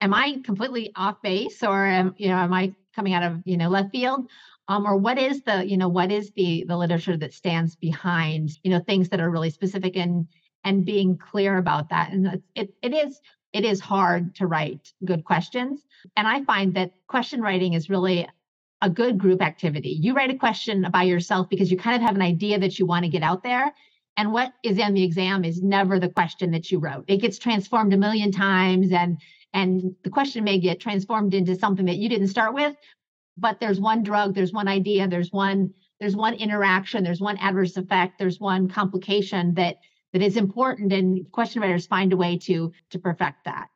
[0.00, 3.56] am i completely off base or am you know am i coming out of you
[3.56, 4.28] know left field?
[4.68, 8.50] Um, or what is the you know what is the the literature that stands behind
[8.62, 10.26] you know things that are really specific and
[10.64, 12.12] and being clear about that?
[12.12, 13.20] And it, it is
[13.52, 15.84] it is hard to write good questions.
[16.16, 18.28] And i find that question writing is really
[18.80, 19.90] a good group activity.
[20.00, 22.86] You write a question by yourself because you kind of have an idea that you
[22.86, 23.74] want to get out there
[24.18, 27.04] and what is in the exam is never the question that you wrote.
[27.06, 29.18] It gets transformed a million times and
[29.54, 32.76] and the question may get transformed into something that you didn't start with
[33.38, 37.76] but there's one drug there's one idea there's one there's one interaction there's one adverse
[37.78, 39.76] effect there's one complication that
[40.12, 43.68] that is important and question writers find a way to to perfect that.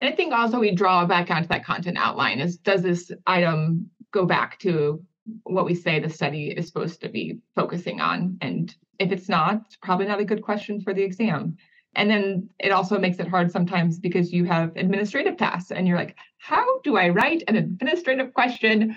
[0.00, 3.88] And i think also we draw back onto that content outline is does this item
[4.10, 5.00] go back to
[5.44, 9.62] what we say the study is supposed to be focusing on and if it's not,
[9.66, 11.56] it's probably not a good question for the exam.
[11.94, 15.96] And then it also makes it hard sometimes because you have administrative tasks and you're
[15.96, 18.96] like, how do I write an administrative question?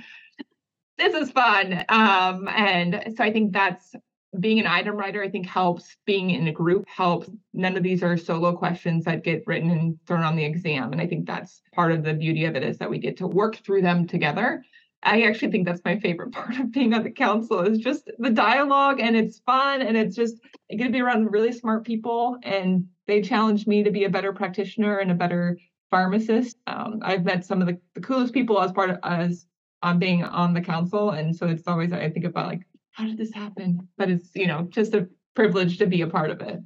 [0.97, 1.85] This is fun.
[1.89, 3.95] Um, and so I think that's
[4.39, 5.97] being an item writer, I think helps.
[6.05, 7.29] Being in a group helps.
[7.53, 10.91] None of these are solo questions that get written and thrown on the exam.
[10.91, 13.27] And I think that's part of the beauty of it is that we get to
[13.27, 14.63] work through them together
[15.03, 18.29] I actually think that's my favorite part of being on the council is just the
[18.29, 20.35] dialogue and it's fun and it's just
[20.71, 24.09] I get to be around really smart people and they challenge me to be a
[24.09, 25.57] better practitioner and a better
[25.89, 26.57] pharmacist.
[26.67, 29.47] Um, I've met some of the, the coolest people as part of as
[29.83, 32.61] on being on the council and so it's always I think about like
[32.91, 33.87] how did this happen?
[33.97, 36.59] But it's you know just a privilege to be a part of it.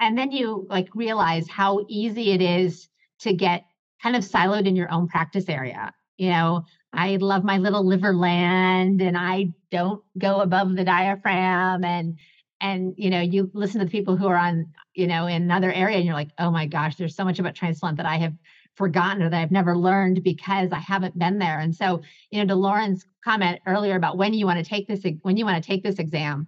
[0.00, 2.88] And then you like realize how easy it is
[3.20, 3.64] to get
[4.02, 5.92] kind of siloed in your own practice area.
[6.16, 11.84] You know, I love my little liver land and I don't go above the diaphragm
[11.84, 12.18] and
[12.60, 15.72] and you know you listen to the people who are on you know in another
[15.72, 18.34] area and you're like oh my gosh there's so much about transplant that i have
[18.74, 21.58] forgotten or that i've never learned because i haven't been there.
[21.60, 25.04] And so you know to lauren's comment earlier about when you want to take this
[25.22, 26.46] when you want to take this exam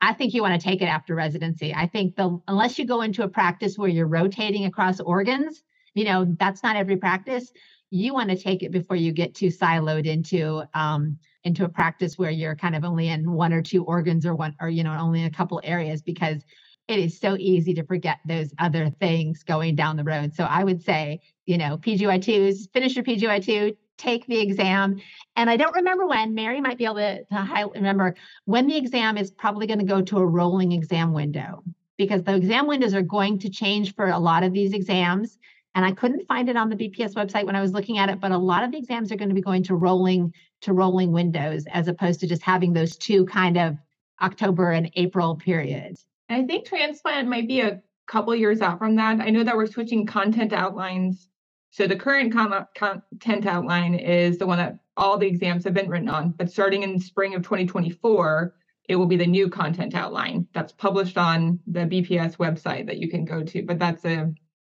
[0.00, 1.74] i think you want to take it after residency.
[1.74, 5.62] I think the unless you go into a practice where you're rotating across organs
[5.94, 7.52] you know that's not every practice
[7.94, 12.18] you want to take it before you get too siloed into um, into a practice
[12.18, 14.96] where you're kind of only in one or two organs or one or you know
[14.98, 16.42] only a couple areas because
[16.88, 20.34] it is so easy to forget those other things going down the road.
[20.34, 25.00] So I would say, you know, PGY2s, finish your PGY2, take the exam.
[25.36, 29.16] And I don't remember when, Mary might be able to, to remember when the exam
[29.16, 31.62] is probably going to go to a rolling exam window
[31.96, 35.38] because the exam windows are going to change for a lot of these exams.
[35.74, 38.20] And I couldn't find it on the BPS website when I was looking at it,
[38.20, 40.32] but a lot of the exams are going to be going to rolling
[40.62, 43.76] to rolling windows as opposed to just having those two kind of
[44.22, 46.06] October and April periods.
[46.28, 49.20] I think transplant might be a couple years out from that.
[49.20, 51.28] I know that we're switching content outlines.
[51.70, 55.88] So the current con- content outline is the one that all the exams have been
[55.88, 58.54] written on, but starting in spring of 2024,
[58.88, 63.10] it will be the new content outline that's published on the BPS website that you
[63.10, 63.62] can go to.
[63.64, 64.32] But that's a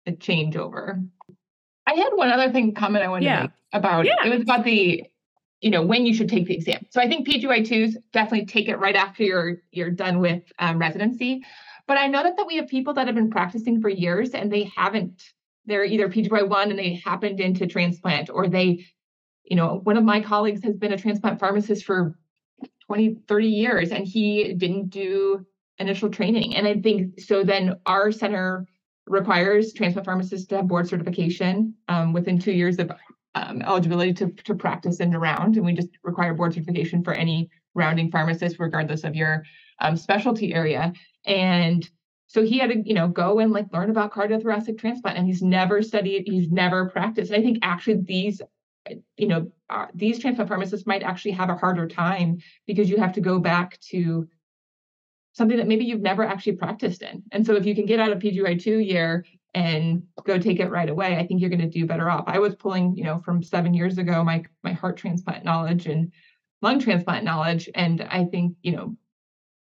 [0.06, 1.08] a changeover.
[1.88, 3.36] I had one other thing comment I wanted yeah.
[3.36, 4.26] to make about yeah.
[4.26, 5.04] it was about the
[5.62, 6.86] you know when you should take the exam.
[6.90, 11.44] So I think PGY2s definitely take it right after you're you're done with um, residency.
[11.88, 14.52] But I know that, that we have people that have been practicing for years and
[14.52, 15.24] they haven't.
[15.68, 18.86] They're either PGY1 and they happened into transplant, or they,
[19.44, 22.18] you know, one of my colleagues has been a transplant pharmacist for
[22.88, 25.46] 20, 30 years and he didn't do
[25.80, 26.56] initial training.
[26.56, 28.68] And I think so then our center
[29.08, 32.92] requires transplant pharmacists to have board certification um, within two years of
[33.36, 35.58] um, eligibility to, to practice in a round.
[35.58, 39.44] And we just require board certification for any rounding pharmacist, regardless of your
[39.80, 40.94] um, specialty area.
[41.26, 41.88] And
[42.28, 45.42] so he had to, you know, go and like learn about cardiothoracic transplant, and he's
[45.42, 47.32] never studied, he's never practiced.
[47.32, 48.42] And I think actually these,
[49.18, 53.14] you know, uh, these transplant pharmacists might actually have a harder time because you have
[53.14, 54.28] to go back to
[55.36, 57.22] something that maybe you've never actually practiced in.
[57.34, 60.90] And so if you can get out of PGY2 year and go take it right
[60.90, 62.24] away, I think you're going to do better off.
[62.26, 66.12] I was pulling, you know, from seven years ago, my my heart transplant knowledge and
[66.62, 67.70] lung transplant knowledge.
[67.76, 68.96] And I think, you know,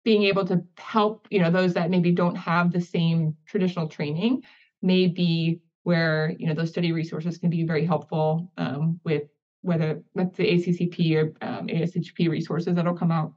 [0.05, 4.43] being able to help, you know, those that maybe don't have the same traditional training
[4.81, 9.23] may be where, you know, those study resources can be very helpful um, with
[9.63, 13.33] whether that's the ACCP or um, ASHP resources that'll come out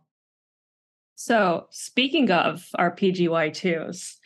[1.20, 4.16] so, speaking of our PGY2s,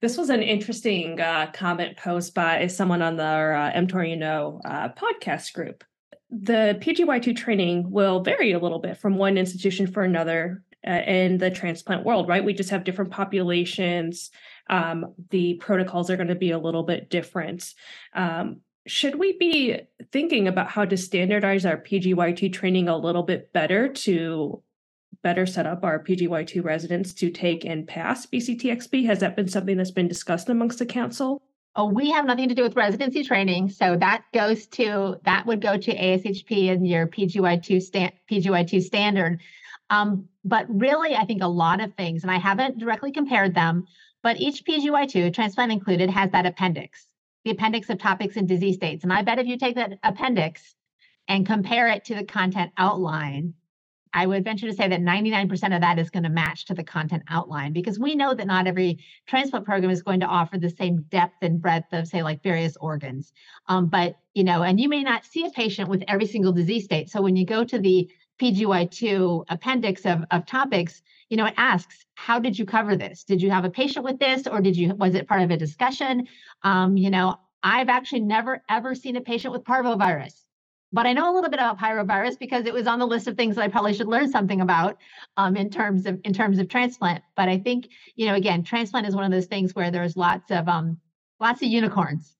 [0.00, 4.60] this was an interesting uh, comment post by someone on the uh, mTOR You Know
[4.64, 5.82] uh, podcast group.
[6.30, 11.38] The PGY2 training will vary a little bit from one institution for another uh, in
[11.38, 12.44] the transplant world, right?
[12.44, 14.30] We just have different populations.
[14.70, 17.74] Um, the protocols are going to be a little bit different.
[18.14, 19.80] Um, should we be
[20.12, 24.62] thinking about how to standardize our PGY2 training a little bit better to
[25.26, 29.06] better set up our PGY2 residents to take and pass BCTXP?
[29.06, 31.42] Has that been something that's been discussed amongst the council?
[31.74, 33.70] Oh, we have nothing to do with residency training.
[33.70, 39.40] So that goes to that would go to ASHP and your PGY2 stand PGY2 standard.
[39.90, 43.84] Um, but really, I think a lot of things, and I haven't directly compared them,
[44.22, 47.08] but each PGY2, transplant included, has that appendix,
[47.44, 49.02] the appendix of topics and disease states.
[49.02, 50.76] And I bet if you take that appendix
[51.26, 53.54] and compare it to the content outline,
[54.16, 56.82] I would venture to say that 99% of that is going to match to the
[56.82, 60.70] content outline because we know that not every transplant program is going to offer the
[60.70, 63.34] same depth and breadth of, say, like various organs.
[63.68, 66.84] Um, but, you know, and you may not see a patient with every single disease
[66.84, 67.10] state.
[67.10, 72.06] So when you go to the PGY2 appendix of, of topics, you know, it asks,
[72.14, 73.22] how did you cover this?
[73.22, 75.58] Did you have a patient with this or did you, was it part of a
[75.58, 76.26] discussion?
[76.62, 80.45] Um, you know, I've actually never ever seen a patient with parvovirus
[80.92, 83.36] but I know a little bit about parvovirus because it was on the list of
[83.36, 84.98] things that I probably should learn something about
[85.36, 87.22] um, in terms of in terms of transplant.
[87.36, 90.50] But I think you know again, transplant is one of those things where there's lots
[90.50, 90.98] of um,
[91.40, 92.36] lots of unicorns,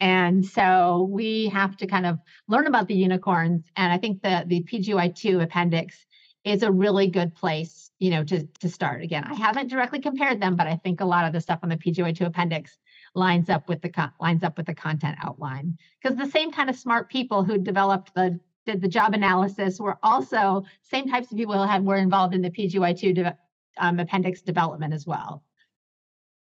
[0.00, 2.18] and so we have to kind of
[2.48, 3.64] learn about the unicorns.
[3.76, 6.06] And I think the the PGY2 appendix
[6.44, 9.02] is a really good place you know to to start.
[9.02, 11.68] Again, I haven't directly compared them, but I think a lot of the stuff on
[11.68, 12.78] the PGY2 appendix
[13.16, 16.70] lines up with the con- lines up with the content outline because the same kind
[16.70, 21.38] of smart people who developed the did the job analysis were also same types of
[21.38, 23.38] people who had were involved in the PGY2 de-
[23.78, 25.44] um, appendix development as well.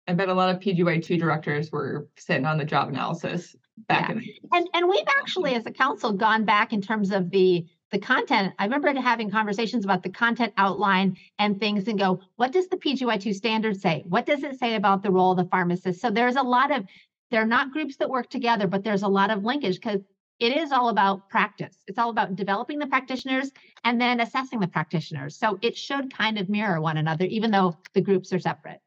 [0.07, 3.55] I bet a lot of PGY2 directors were sitting on the job analysis
[3.87, 4.15] back yeah.
[4.15, 7.99] in and and we've actually as a council gone back in terms of the the
[7.99, 12.67] content, I remember having conversations about the content outline and things and go, what does
[12.67, 14.03] the PGY2 standard say?
[14.07, 15.99] What does it say about the role of the pharmacist?
[15.99, 16.85] So there's a lot of,
[17.31, 20.01] they're not groups that work together, but there's a lot of linkage because
[20.39, 21.75] it is all about practice.
[21.87, 23.51] It's all about developing the practitioners
[23.83, 25.35] and then assessing the practitioners.
[25.35, 28.79] So it should kind of mirror one another, even though the groups are separate.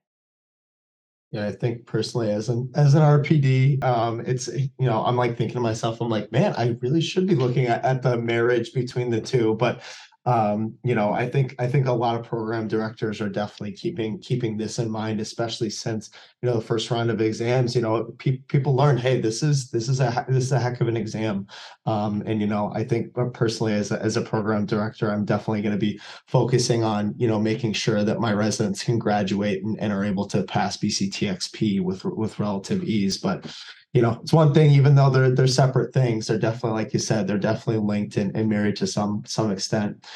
[1.33, 5.39] Yeah, I think personally as an as an RPD, um, it's you know, I'm like
[5.39, 8.74] thinking to myself, I'm like, man, I really should be looking at, at the marriage
[8.74, 9.55] between the two.
[9.55, 9.80] But
[10.24, 14.20] um, you know, I think I think a lot of program directors are definitely keeping
[14.20, 16.10] keeping this in mind, especially since
[16.40, 17.74] you know the first round of exams.
[17.74, 20.80] You know, pe- people learn, hey, this is this is a this is a heck
[20.80, 21.48] of an exam,
[21.86, 25.62] um, and you know, I think personally as a, as a program director, I'm definitely
[25.62, 29.78] going to be focusing on you know making sure that my residents can graduate and,
[29.80, 33.52] and are able to pass BCTXP with with relative ease, but
[33.93, 36.99] you know, it's one thing, even though they're they're separate things, they're definitely, like you
[36.99, 40.07] said, they're definitely linked and, and married to some some extent.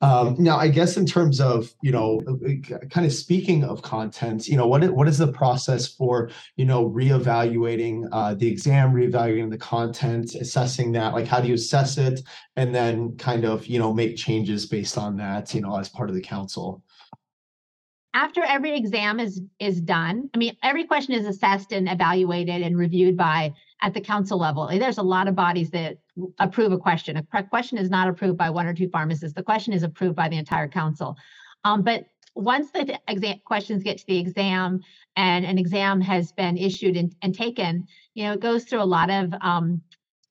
[0.00, 2.20] Um, now, I guess in terms of you know,
[2.90, 6.88] kind of speaking of content, you know, what what is the process for you know
[6.88, 11.12] reevaluating uh, the exam, reevaluating the content, assessing that?
[11.12, 12.20] Like, how do you assess it,
[12.54, 16.08] and then kind of you know make changes based on that, you know, as part
[16.08, 16.84] of the council?
[18.14, 22.78] After every exam is is done i mean every question is assessed and evaluated and
[22.78, 23.52] reviewed by
[23.84, 24.66] at the council level.
[24.66, 25.98] There's a lot of bodies that
[26.38, 27.18] approve a question.
[27.18, 29.34] A question is not approved by one or two pharmacists.
[29.34, 31.16] The question is approved by the entire council.
[31.64, 34.80] Um, but once the exam questions get to the exam
[35.16, 38.84] and an exam has been issued and, and taken you know it goes through a
[38.84, 39.80] lot of um,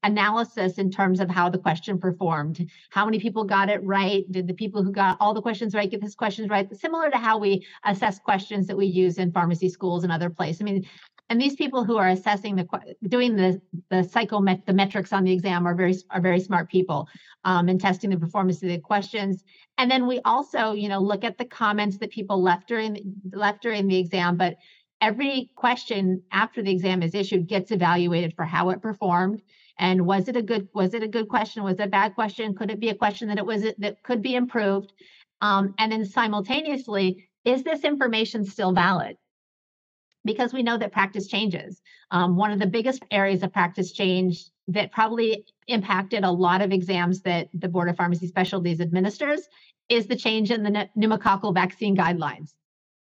[0.03, 2.69] analysis in terms of how the question performed.
[2.89, 4.29] How many people got it right?
[4.31, 6.73] Did the people who got all the questions right get this questions right?
[6.75, 10.61] Similar to how we assess questions that we use in pharmacy schools and other places.
[10.61, 10.85] I mean,
[11.29, 12.67] and these people who are assessing the
[13.07, 17.07] doing the the psychomet the metrics on the exam are very are very smart people
[17.43, 19.43] um, and testing the performance of the questions
[19.77, 23.61] and then we also you know look at the comments that people left during left
[23.61, 24.57] during the exam but
[25.01, 29.41] every question after the exam is issued gets evaluated for how it performed
[29.77, 31.63] and was it a good was it a good question?
[31.63, 32.55] Was it a bad question?
[32.55, 34.93] Could it be a question that it was that could be improved?
[35.41, 39.17] Um, and then simultaneously is this information still valid?
[40.23, 41.81] Because we know that practice changes.
[42.11, 46.71] Um, one of the biggest areas of practice change that probably impacted a lot of
[46.71, 49.41] exams that the board of pharmacy specialties administers
[49.89, 52.53] is the change in the pneumococcal vaccine guidelines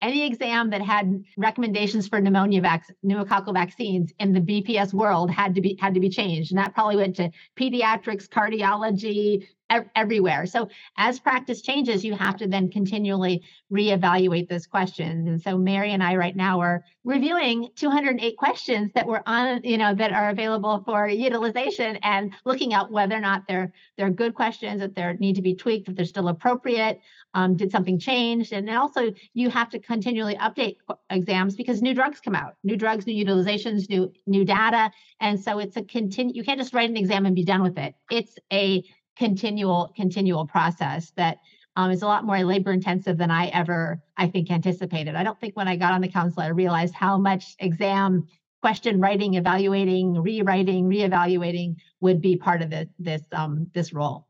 [0.03, 5.55] any exam that had recommendations for pneumonia vac- pneumococcal vaccines in the BPS world had
[5.55, 9.47] to be had to be changed, and that probably went to pediatrics, cardiology,
[9.95, 10.47] everywhere.
[10.47, 13.43] So as practice changes, you have to then continually
[13.73, 15.27] reevaluate those questions.
[15.27, 19.79] And so Mary and I right now are reviewing 208 questions that were on, you
[19.79, 24.35] know, that are available for utilization and looking at whether or not they're they're good
[24.35, 27.01] questions, that they need to be tweaked, if they're still appropriate,
[27.35, 30.77] um, did something change, and also you have to continually update
[31.11, 34.91] exams because new drugs come out, new drugs, new utilizations, new new data,
[35.21, 36.35] and so it's a continue.
[36.35, 37.95] You can't just write an exam and be done with it.
[38.11, 38.85] It's a
[39.17, 41.39] continual continual process that
[41.77, 45.15] um, is a lot more labor intensive than I ever I think anticipated.
[45.15, 48.27] I don't think when I got on the council I realized how much exam
[48.63, 54.27] question writing, evaluating, rewriting, reevaluating would be part of the, this um, this role.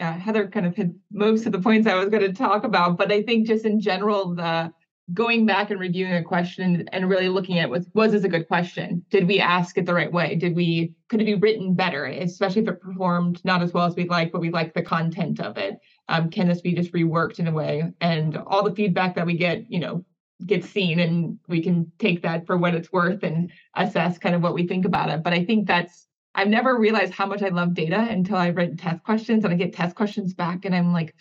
[0.00, 2.98] Yeah, Heather kind of hit most of the points I was going to talk about,
[2.98, 4.72] but I think just in general the
[5.14, 8.48] going back and reviewing a question and really looking at was was this a good
[8.48, 9.04] question?
[9.10, 10.34] Did we ask it the right way?
[10.34, 13.94] Did we could it be written better especially if it performed not as well as
[13.94, 15.78] we'd like but we like the content of it?
[16.08, 17.92] Um, can this be just reworked in a way?
[18.00, 20.04] And all the feedback that we get you know
[20.44, 24.42] gets seen and we can take that for what it's worth and assess kind of
[24.42, 25.22] what we think about it.
[25.22, 28.76] But i think that's i've never realized how much i love data until i've written
[28.76, 31.14] test questions and i get test questions back and i'm like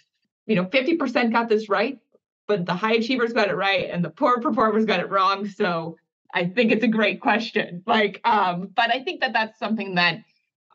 [0.46, 1.98] you know 50% got this right
[2.48, 5.48] but the high achievers got it right and the poor performers got it wrong.
[5.48, 5.98] So
[6.34, 7.84] I think it's a great question.
[7.86, 10.20] Like, um, but I think that that's something that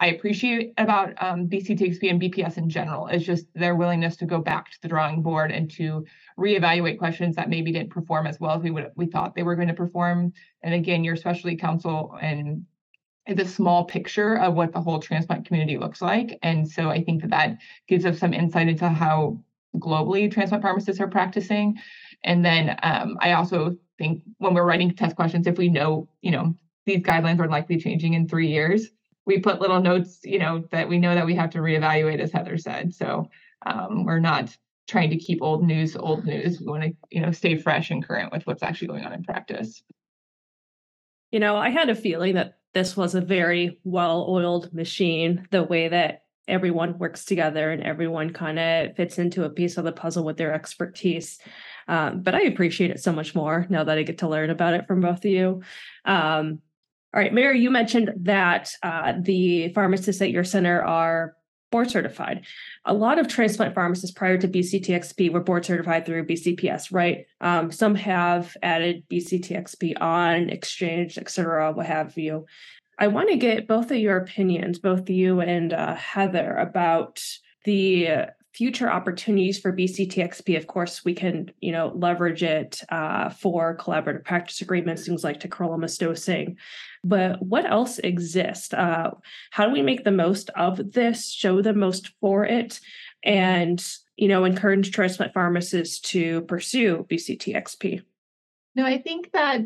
[0.01, 4.41] I appreciate about um, BCTXP and BPS in general is just their willingness to go
[4.41, 6.07] back to the drawing board and to
[6.39, 9.57] reevaluate questions that maybe didn't perform as well as we would we thought they were
[9.57, 10.33] going to perform.
[10.63, 12.65] And again, your specialty council and
[13.27, 16.39] the small picture of what the whole transplant community looks like.
[16.43, 19.39] And so I think that that gives us some insight into how
[19.77, 21.79] globally transplant pharmacists are practicing.
[22.25, 26.31] And then um, I also think when we're writing test questions, if we know, you
[26.31, 26.55] know,
[26.87, 28.89] these guidelines are likely changing in three years,
[29.27, 32.33] we put little notes, you know, that we know that we have to reevaluate, as
[32.33, 32.95] Heather said.
[32.95, 33.29] So
[33.65, 34.57] um, we're not
[34.89, 36.59] trying to keep old news old news.
[36.61, 39.23] We want to, you know, stay fresh and current with what's actually going on in
[39.23, 39.83] practice.
[41.31, 45.89] You know, I had a feeling that this was a very well-oiled machine, the way
[45.89, 50.25] that everyone works together and everyone kind of fits into a piece of the puzzle
[50.25, 51.39] with their expertise.
[51.89, 54.75] Um, but I appreciate it so much more now that I get to learn about
[54.75, 55.63] it from both of you.
[56.05, 56.61] Um,
[57.13, 61.35] all right, Mary, you mentioned that uh, the pharmacists at your center are
[61.71, 62.45] board certified.
[62.85, 67.27] A lot of transplant pharmacists prior to BCTXP were board certified through BCPS, right?
[67.41, 72.47] Um, some have added BCTXP on, exchange, et cetera, what have you.
[73.01, 77.23] I want to get both of your opinions, both you and uh, Heather, about
[77.65, 83.77] the future opportunities for BCTXP, of course, we can, you know, leverage it uh, for
[83.77, 86.57] collaborative practice agreements, things like tacrolimus dosing.
[87.05, 88.75] But what else exists?
[88.75, 89.13] Uh,
[89.51, 91.33] how do we make the most of this?
[91.33, 92.81] Show the most for it,
[93.25, 93.83] and
[94.17, 98.03] you know, encourage transplant pharmacists to pursue BCTXP.
[98.75, 99.63] No, I think that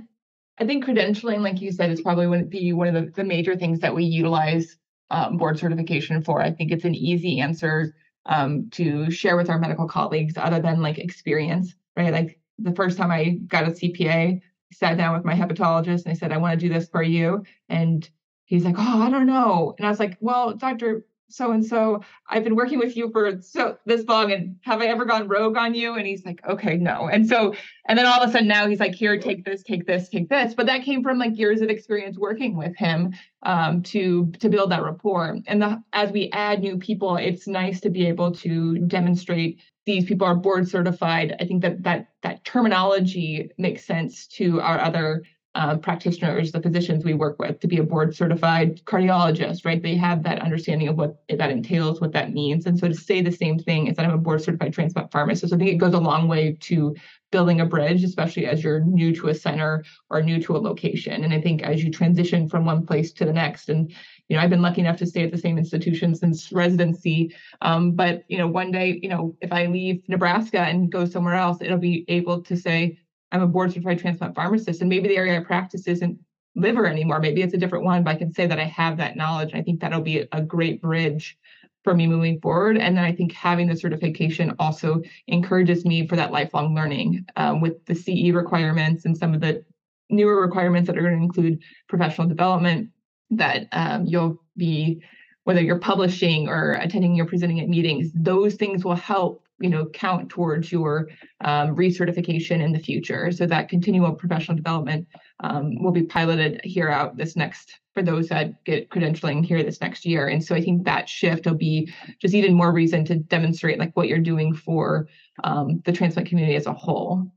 [0.59, 3.25] I think credentialing, like you said, is probably going to be one of the, the
[3.25, 4.77] major things that we utilize
[5.11, 6.41] um, board certification for.
[6.41, 7.95] I think it's an easy answer
[8.27, 12.13] um, to share with our medical colleagues other than like experience, right?
[12.13, 14.41] Like the first time I got a CPA,
[14.73, 17.45] sat down with my hepatologist and I said, I want to do this for you.
[17.69, 18.09] And
[18.45, 19.75] he's like, Oh, I don't know.
[19.79, 23.41] And I was like, Well, Dr so and so i've been working with you for
[23.41, 25.95] so this long and have i ever gone rogue on you?
[25.95, 27.09] And he's like okay no.
[27.09, 27.55] And so
[27.89, 30.29] and then all of a sudden now he's like here take this take this take
[30.29, 30.55] this.
[30.55, 34.71] But that came from like years of experience working with him um, to to build
[34.71, 35.39] that rapport.
[35.47, 40.05] And the, as we add new people it's nice to be able to demonstrate these
[40.05, 41.37] people are board certified.
[41.41, 45.25] I think that that that terminology makes sense to our other
[45.55, 49.83] uh, practitioners, the physicians we work with, to be a board certified cardiologist, right?
[49.83, 52.67] They have that understanding of what that entails, what that means.
[52.67, 55.53] And so to say the same thing is that I'm a board certified transplant pharmacist,
[55.53, 56.95] I think it goes a long way to
[57.31, 61.25] building a bridge, especially as you're new to a center or new to a location.
[61.25, 63.93] And I think as you transition from one place to the next, and
[64.29, 67.35] you know, I've been lucky enough to stay at the same institution since residency.
[67.61, 71.35] Um, but you know, one day, you know, if I leave Nebraska and go somewhere
[71.35, 72.99] else, it'll be able to say,
[73.35, 76.19] I'm a board certified transplant pharmacist, and maybe the area I practice isn't
[76.55, 77.19] liver anymore.
[77.19, 79.51] Maybe it's a different one, but I can say that I have that knowledge.
[79.51, 81.37] And I think that'll be a great bridge
[81.83, 82.79] for me moving forward.
[82.79, 87.61] And then I think having the certification also encourages me for that lifelong learning um,
[87.61, 89.65] with the CE requirements and some of the
[90.11, 92.91] newer requirements that are going to include professional development
[93.31, 95.03] that um, you'll be
[95.43, 99.87] whether you're publishing or attending or presenting at meetings those things will help you know
[99.87, 101.09] count towards your
[101.43, 103.31] um, recertification in the future.
[103.31, 105.07] So that continual professional development
[105.41, 109.81] um, will be piloted here out this next for those that get credentialing here this
[109.81, 110.29] next year.
[110.29, 113.97] And so i think that shift will be just even more reason to demonstrate like
[113.97, 115.09] what you're doing for
[115.45, 117.31] um, the transplant community as a whole.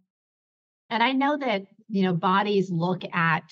[0.89, 3.43] And i know that you know bodies look at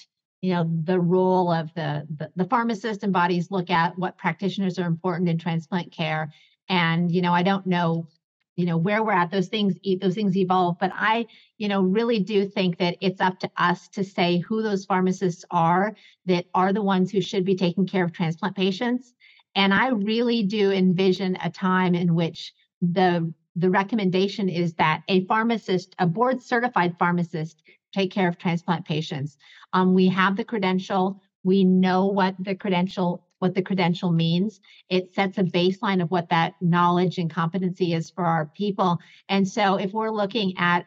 [0.41, 4.79] you know the role of the, the the pharmacist and bodies look at what practitioners
[4.79, 6.31] are important in transplant care.
[6.67, 8.07] And you know i don't know
[8.55, 11.25] you know where we're at those things those things evolve but i
[11.57, 15.45] you know really do think that it's up to us to say who those pharmacists
[15.51, 15.95] are
[16.25, 19.13] that are the ones who should be taking care of transplant patients
[19.55, 25.25] and i really do envision a time in which the the recommendation is that a
[25.25, 27.61] pharmacist a board certified pharmacist
[27.93, 29.37] take care of transplant patients.
[29.71, 34.59] Um, we have the credential we know what the credential what the credential means.
[34.89, 38.97] It sets a baseline of what that knowledge and competency is for our people.
[39.29, 40.85] And so if we're looking at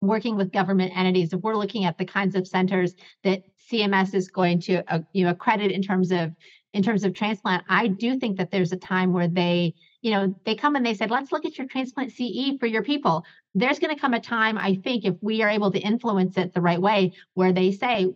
[0.00, 2.94] working with government entities, if we're looking at the kinds of centers
[3.24, 6.32] that CMS is going to uh, you know accredit in terms of
[6.72, 10.34] in terms of transplant, I do think that there's a time where they, you know,
[10.44, 13.24] they come and they said, let's look at your transplant CE for your people.
[13.54, 16.52] There's going to come a time, I think, if we are able to influence it
[16.52, 18.14] the right way, where they say,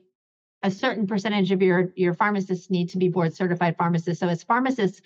[0.63, 4.21] a certain percentage of your your pharmacists need to be board certified pharmacists.
[4.21, 5.01] So as pharmacists,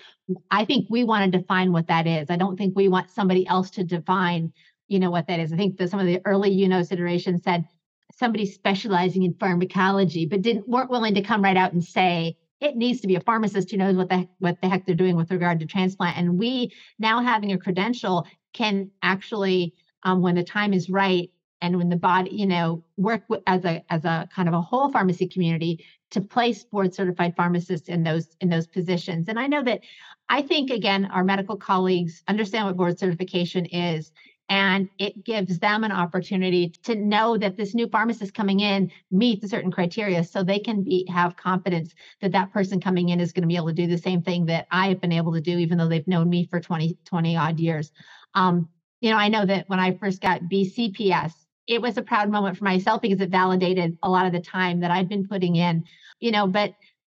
[0.51, 2.31] I think we want to define what that is.
[2.31, 4.53] I don't think we want somebody else to define,
[4.89, 5.53] you know, what that is.
[5.53, 7.67] I think that some of the early UNOS iterations said
[8.13, 12.77] somebody specializing in pharmacology, but didn't weren't willing to come right out and say it
[12.77, 15.31] needs to be a pharmacist who knows what the what the heck they're doing with
[15.31, 16.17] regard to transplant.
[16.17, 21.31] And we now having a credential can actually, um, when the time is right,
[21.61, 24.91] and when the body you know work as a as a kind of a whole
[24.91, 29.29] pharmacy community to place board certified pharmacists in those in those positions.
[29.29, 29.81] And i know that
[30.29, 34.13] i think again our medical colleagues understand what board certification is
[34.51, 39.49] and it gives them an opportunity to know that this new pharmacist coming in meets
[39.49, 43.43] certain criteria so they can be have confidence that that person coming in is going
[43.43, 45.57] to be able to do the same thing that i have been able to do
[45.59, 47.91] even though they've known me for 20 20 odd years.
[48.35, 48.69] Um,
[49.01, 51.33] you know i know that when i first got bcps
[51.67, 54.81] it was a proud moment for myself because it validated a lot of the time
[54.81, 55.85] that I've been putting in,
[56.21, 56.75] you know, but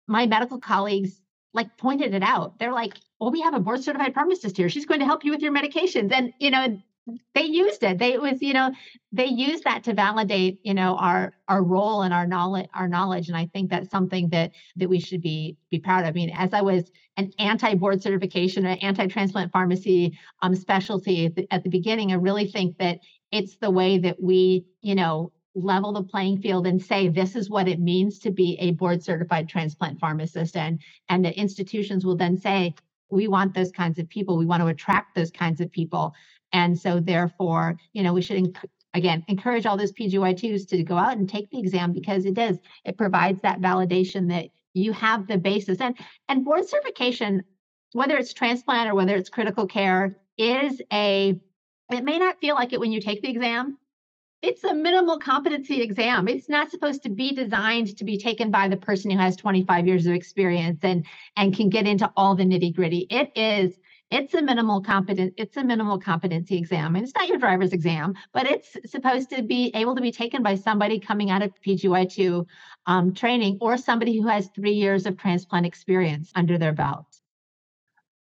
[0.08, 1.20] my medical colleagues
[1.54, 2.60] like pointed it out.
[2.60, 4.70] They're like, well, we have a board certified pharmacist here.
[4.70, 6.12] She's going to help you with your medications.
[6.12, 6.80] And, you know,
[7.34, 8.00] they used it.
[8.00, 8.72] They it was, you know,
[9.12, 13.28] they used that to validate, you know, our our role and our knowledge, our knowledge.
[13.28, 16.10] And I think that's something that that we should be be proud of.
[16.10, 21.48] I mean, as I was an anti-board certification or anti-transplant pharmacy um, specialty at the,
[21.52, 23.00] at the beginning, I really think that
[23.36, 27.50] it's the way that we, you know, level the playing field and say this is
[27.50, 30.56] what it means to be a board certified transplant pharmacist.
[30.56, 30.80] And
[31.10, 32.74] and the institutions will then say
[33.10, 34.38] we want those kinds of people.
[34.38, 36.14] We want to attract those kinds of people.
[36.54, 38.58] And so therefore, you know, we should
[38.94, 42.58] again encourage all those PGY2s to go out and take the exam because it does,
[42.86, 45.82] it provides that validation that you have the basis.
[45.82, 45.98] And
[46.30, 47.44] and board certification,
[47.92, 51.40] whether it's transplant or whether it's critical care, is a
[51.92, 53.78] it may not feel like it when you take the exam.
[54.42, 56.28] It's a minimal competency exam.
[56.28, 59.88] It's not supposed to be designed to be taken by the person who has 25
[59.88, 61.06] years of experience and
[61.36, 63.08] and can get into all the nitty gritty.
[63.10, 63.80] It is
[64.12, 68.14] it's a minimal competent it's a minimal competency exam and it's not your driver's exam
[68.34, 72.46] but it's supposed to be able to be taken by somebody coming out of pgy2
[72.86, 77.15] um, training or somebody who has three years of transplant experience under their belt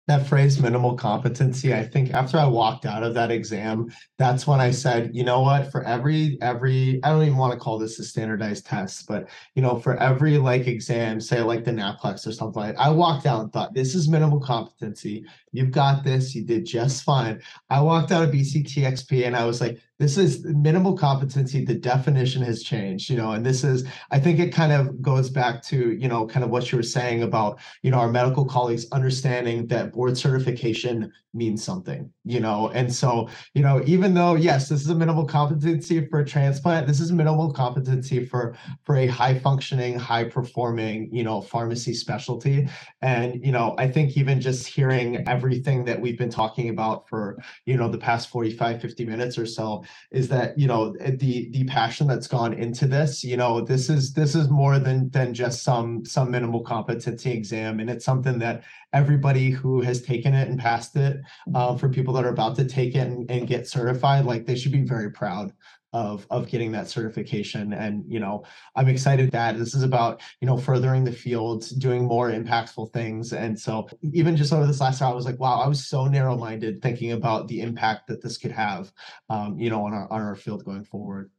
[0.09, 4.61] that phrase minimal competency i think after i walked out of that exam that's when
[4.61, 5.71] i said you know what?
[5.71, 9.63] For every every i don't even want to call this a standardized test but you
[9.63, 13.43] know for every like exam say like the naplex or something like i walked out
[13.43, 15.25] and thought this is minimal competency.
[15.53, 16.35] You've got this.
[16.35, 17.41] You did just fine.
[17.71, 21.65] I walked out of bctxp and i was like this is minimal competency.
[21.65, 25.31] The definition has changed you know and this is i think it kind of goes
[25.31, 28.45] back to you know kind of what you were saying about you know our medical
[28.45, 32.69] colleagues understanding that board certification means something you know?
[32.75, 36.87] And so you know even though yes this is a minimal competency for a transplant
[36.87, 42.69] this is minimal competency for for a high functioning high performing you know pharmacy specialty.
[43.03, 47.39] And you know i think even just hearing everything that we've been talking about for
[47.65, 51.51] you know the past 45 50 minutes or so is that you know eh, the
[51.51, 55.35] the passion that's gone into this you know this is this is more than than
[55.35, 57.81] just some some minimal competency exam.
[57.81, 61.21] And it's something that everybody who has taken it and passed it
[61.55, 64.57] uh, for people that are about to take it and, and get certified like they
[64.57, 65.53] should be very proud
[65.93, 67.73] of of getting that certification.
[67.73, 68.45] And you know
[68.77, 73.33] i'm excited that this is about you know furthering the field doing more impactful things.
[73.33, 76.07] And so even just over this last hour i was like wow i was so
[76.07, 78.93] narrow minded thinking about the impact that this could have
[79.31, 81.31] um, you know on our on our field going forward.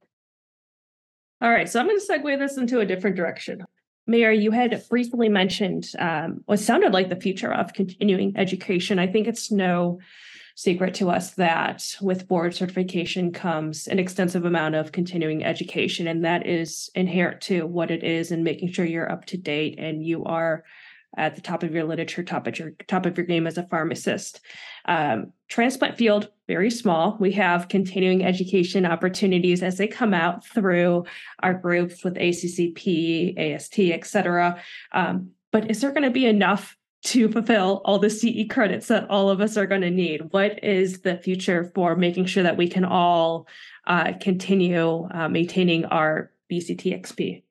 [1.42, 3.66] All right so i'm going to segue this into a different direction.
[4.10, 8.98] Mary, you had briefly mentioned um, what sounded like the future of continuing education.
[8.98, 10.00] I think it's no
[10.60, 16.26] secret to us that with board certification comes an extensive amount of continuing education, and
[16.26, 20.06] that is inherent to what it is and making sure you're up to date and
[20.06, 20.66] you are
[21.16, 23.68] at the top of your literature, top of your top of your game as a
[23.68, 24.42] pharmacist.
[24.84, 27.16] Um, transplant field very small.
[27.22, 31.06] We have continuing education opportunities as they come out through
[31.42, 34.62] our groups with ACCP, AST, et cetera.
[34.92, 39.10] Um, but is there going to be enough to fulfill all the CE credits that
[39.10, 40.32] all of us are going to need?
[40.32, 43.48] What is the future for making sure that we can all
[43.88, 47.44] uh, continue uh, maintaining our BCTXP?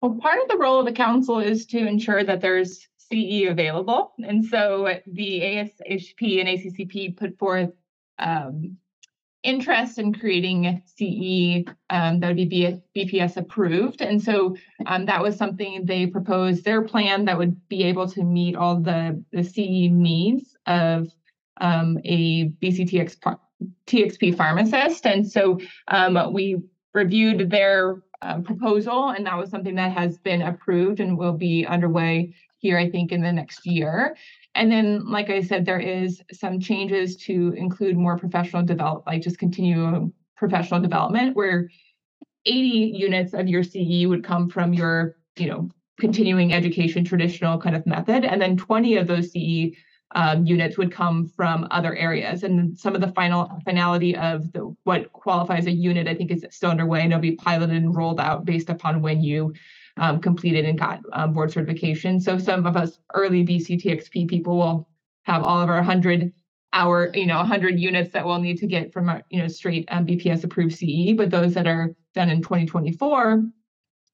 [0.00, 4.12] Well, part of the role of the council is to ensure that there's CE available.
[4.18, 7.70] And so the ASHP and ACCP put forth
[8.18, 8.76] um,
[9.42, 14.02] interest in creating CE um, that would be BPS approved.
[14.02, 18.24] And so um, that was something they proposed their plan that would be able to
[18.24, 21.08] meet all the, the CE needs of
[21.60, 23.16] um, a BCTX
[23.86, 25.06] TXP pharmacist.
[25.06, 25.58] And so
[25.88, 26.60] um, we
[26.94, 31.64] reviewed their um, proposal, and that was something that has been approved and will be
[31.66, 34.16] underway here, I think, in the next year.
[34.58, 39.22] And then, like I said, there is some changes to include more professional develop, like
[39.22, 41.70] just continue professional development, where
[42.44, 45.68] 80 units of your CE would come from your, you know,
[46.00, 49.76] continuing education traditional kind of method, and then 20 of those CE
[50.16, 52.42] um, units would come from other areas.
[52.42, 56.44] And some of the final finality of the what qualifies a unit, I think, is
[56.50, 59.54] still underway and it'll be piloted and rolled out based upon when you
[59.98, 62.20] um, completed and got um, board certification.
[62.20, 64.88] So some of us early BCTXP people will
[65.24, 66.32] have all of our 100
[66.72, 69.88] hour, you know, 100 units that we'll need to get from our, you know, straight
[69.90, 71.16] um, BPS approved CE.
[71.16, 73.42] But those that are done in 2024,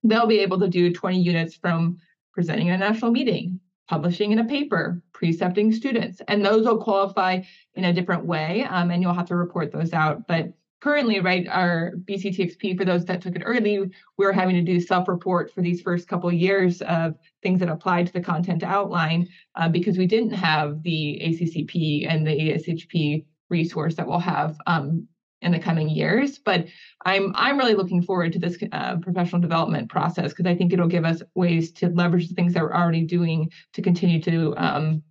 [0.04, 1.98] they'll be able to do 20 units from
[2.32, 7.40] presenting a national meeting, publishing in a paper, precepting students, and those will qualify
[7.74, 10.26] in a different way, um, and you'll have to report those out.
[10.26, 10.52] But
[10.84, 15.50] currently, right, our BCTXP, for those that took it early, we're having to do self-report
[15.50, 19.66] for these first couple of years of things that applied to the content outline uh,
[19.66, 25.08] because we didn't have the ACCP and the ASHP resource that we'll have um,
[25.40, 26.38] in the coming years.
[26.38, 26.66] But
[27.06, 30.86] I'm I'm really looking forward to this uh, professional development process because I think it'll
[30.86, 35.02] give us ways to leverage the things that we're already doing to continue to um,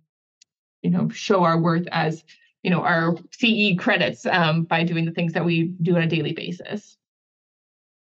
[0.82, 2.22] you know show our worth as
[2.64, 6.08] you know our CE credits um, by doing the things that we do on a
[6.08, 6.96] daily basis.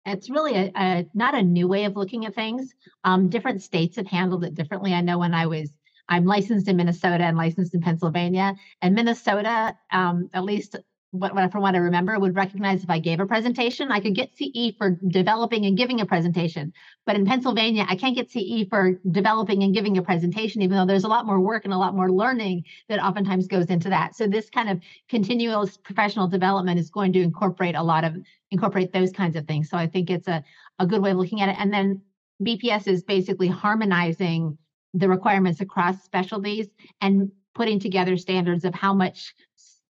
[0.07, 2.74] It's really a, a not a new way of looking at things.
[3.04, 4.94] Um, different states have handled it differently.
[4.94, 5.70] I know when I was
[6.09, 10.76] I'm licensed in Minnesota and licensed in Pennsylvania, and Minnesota, um, at least
[11.11, 14.14] what, what, from what I remember, would recognize if I gave a presentation, I could
[14.14, 16.72] get CE for developing and giving a presentation.
[17.07, 20.86] But in Pennsylvania, I can't get CE for developing and giving a presentation, even though
[20.86, 24.14] there's a lot more work and a lot more learning that oftentimes goes into that.
[24.14, 28.16] So this kind of continuous professional development is going to incorporate a lot of
[28.50, 29.68] incorporate those kinds of things.
[29.68, 30.44] So I think it's a,
[30.78, 31.57] a good way of looking at it.
[31.59, 32.00] And then
[32.42, 34.57] BPS is basically harmonizing
[34.94, 36.68] the requirements across specialties
[37.00, 39.34] and putting together standards of how much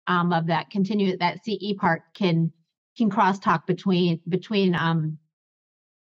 [0.08, 2.52] um, of that continue that CE part can
[2.98, 5.18] can crosstalk between between um,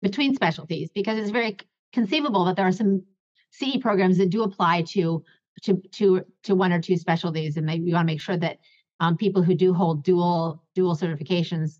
[0.02, 1.58] between specialties because it's very
[1.92, 3.04] conceivable that there are some
[3.52, 5.24] CE programs that do apply to
[5.64, 8.60] to to to one or two specialties, and maybe you want to make sure that
[9.00, 11.80] um, people who do hold dual dual certifications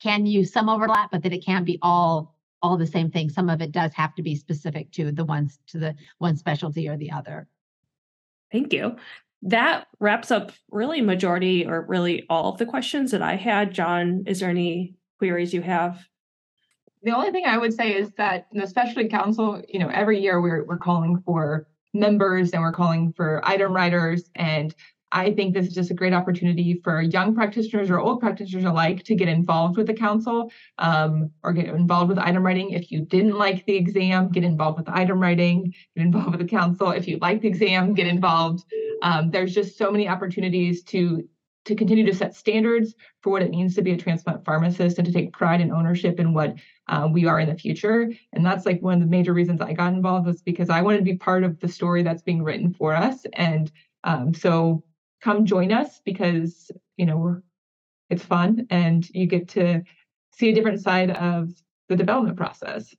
[0.00, 3.28] can use some overlap, but that it can't be all all the same thing.
[3.28, 6.88] Some of it does have to be specific to the ones to the one specialty
[6.88, 7.48] or the other.
[8.50, 8.96] Thank you
[9.42, 13.74] that wraps up really majority or really all of the questions that I had.
[13.74, 16.06] John, is there any queries you have?
[17.02, 20.40] The only thing I would say is that the specialty council, you know, every year
[20.40, 24.74] we're we're calling for members and we're calling for item writers and
[25.12, 29.04] I think this is just a great opportunity for young practitioners or old practitioners alike
[29.04, 32.70] to get involved with the council um, or get involved with item writing.
[32.70, 36.46] If you didn't like the exam, get involved with item writing, get involved with the
[36.46, 36.90] council.
[36.90, 38.64] If you like the exam, get involved.
[39.02, 41.28] Um, there's just so many opportunities to
[41.64, 45.06] to continue to set standards for what it means to be a transplant pharmacist and
[45.06, 46.56] to take pride and ownership in what
[46.88, 48.10] uh, we are in the future.
[48.32, 50.98] And that's like one of the major reasons I got involved was because I wanted
[50.98, 53.24] to be part of the story that's being written for us.
[53.34, 53.70] And
[54.02, 54.82] um, so
[55.22, 57.42] come join us because you know we're
[58.10, 59.82] it's fun and you get to
[60.34, 61.50] see a different side of
[61.88, 62.94] the development process.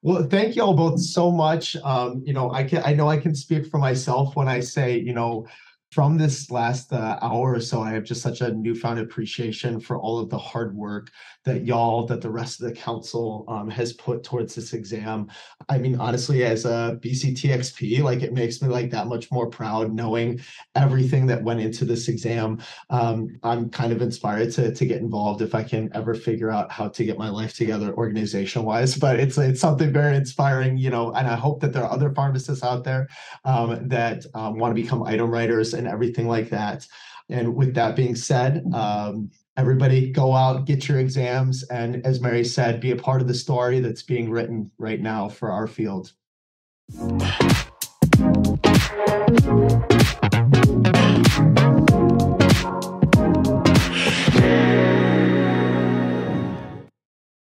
[0.00, 1.76] Well, thank you all both so much.
[1.76, 4.98] Um, you know, I can I know I can speak for myself when I say,
[4.98, 5.46] you know,
[5.90, 9.98] from this last uh, hour or so, I have just such a newfound appreciation for
[9.98, 11.10] all of the hard work
[11.44, 15.28] that y'all, that the rest of the council um, has put towards this exam.
[15.70, 19.94] I mean, honestly, as a BCTXP, like it makes me like that much more proud
[19.94, 20.40] knowing
[20.74, 22.60] everything that went into this exam.
[22.90, 26.70] Um, I'm kind of inspired to to get involved if I can ever figure out
[26.70, 28.94] how to get my life together organization wise.
[28.94, 31.12] But it's it's something very inspiring, you know.
[31.12, 33.08] And I hope that there are other pharmacists out there
[33.46, 36.86] um, that um, want to become item writers and everything like that.
[37.28, 42.44] And with that being said, um, everybody go out, get your exams, and as Mary
[42.44, 46.12] said, be a part of the story that's being written right now for our field.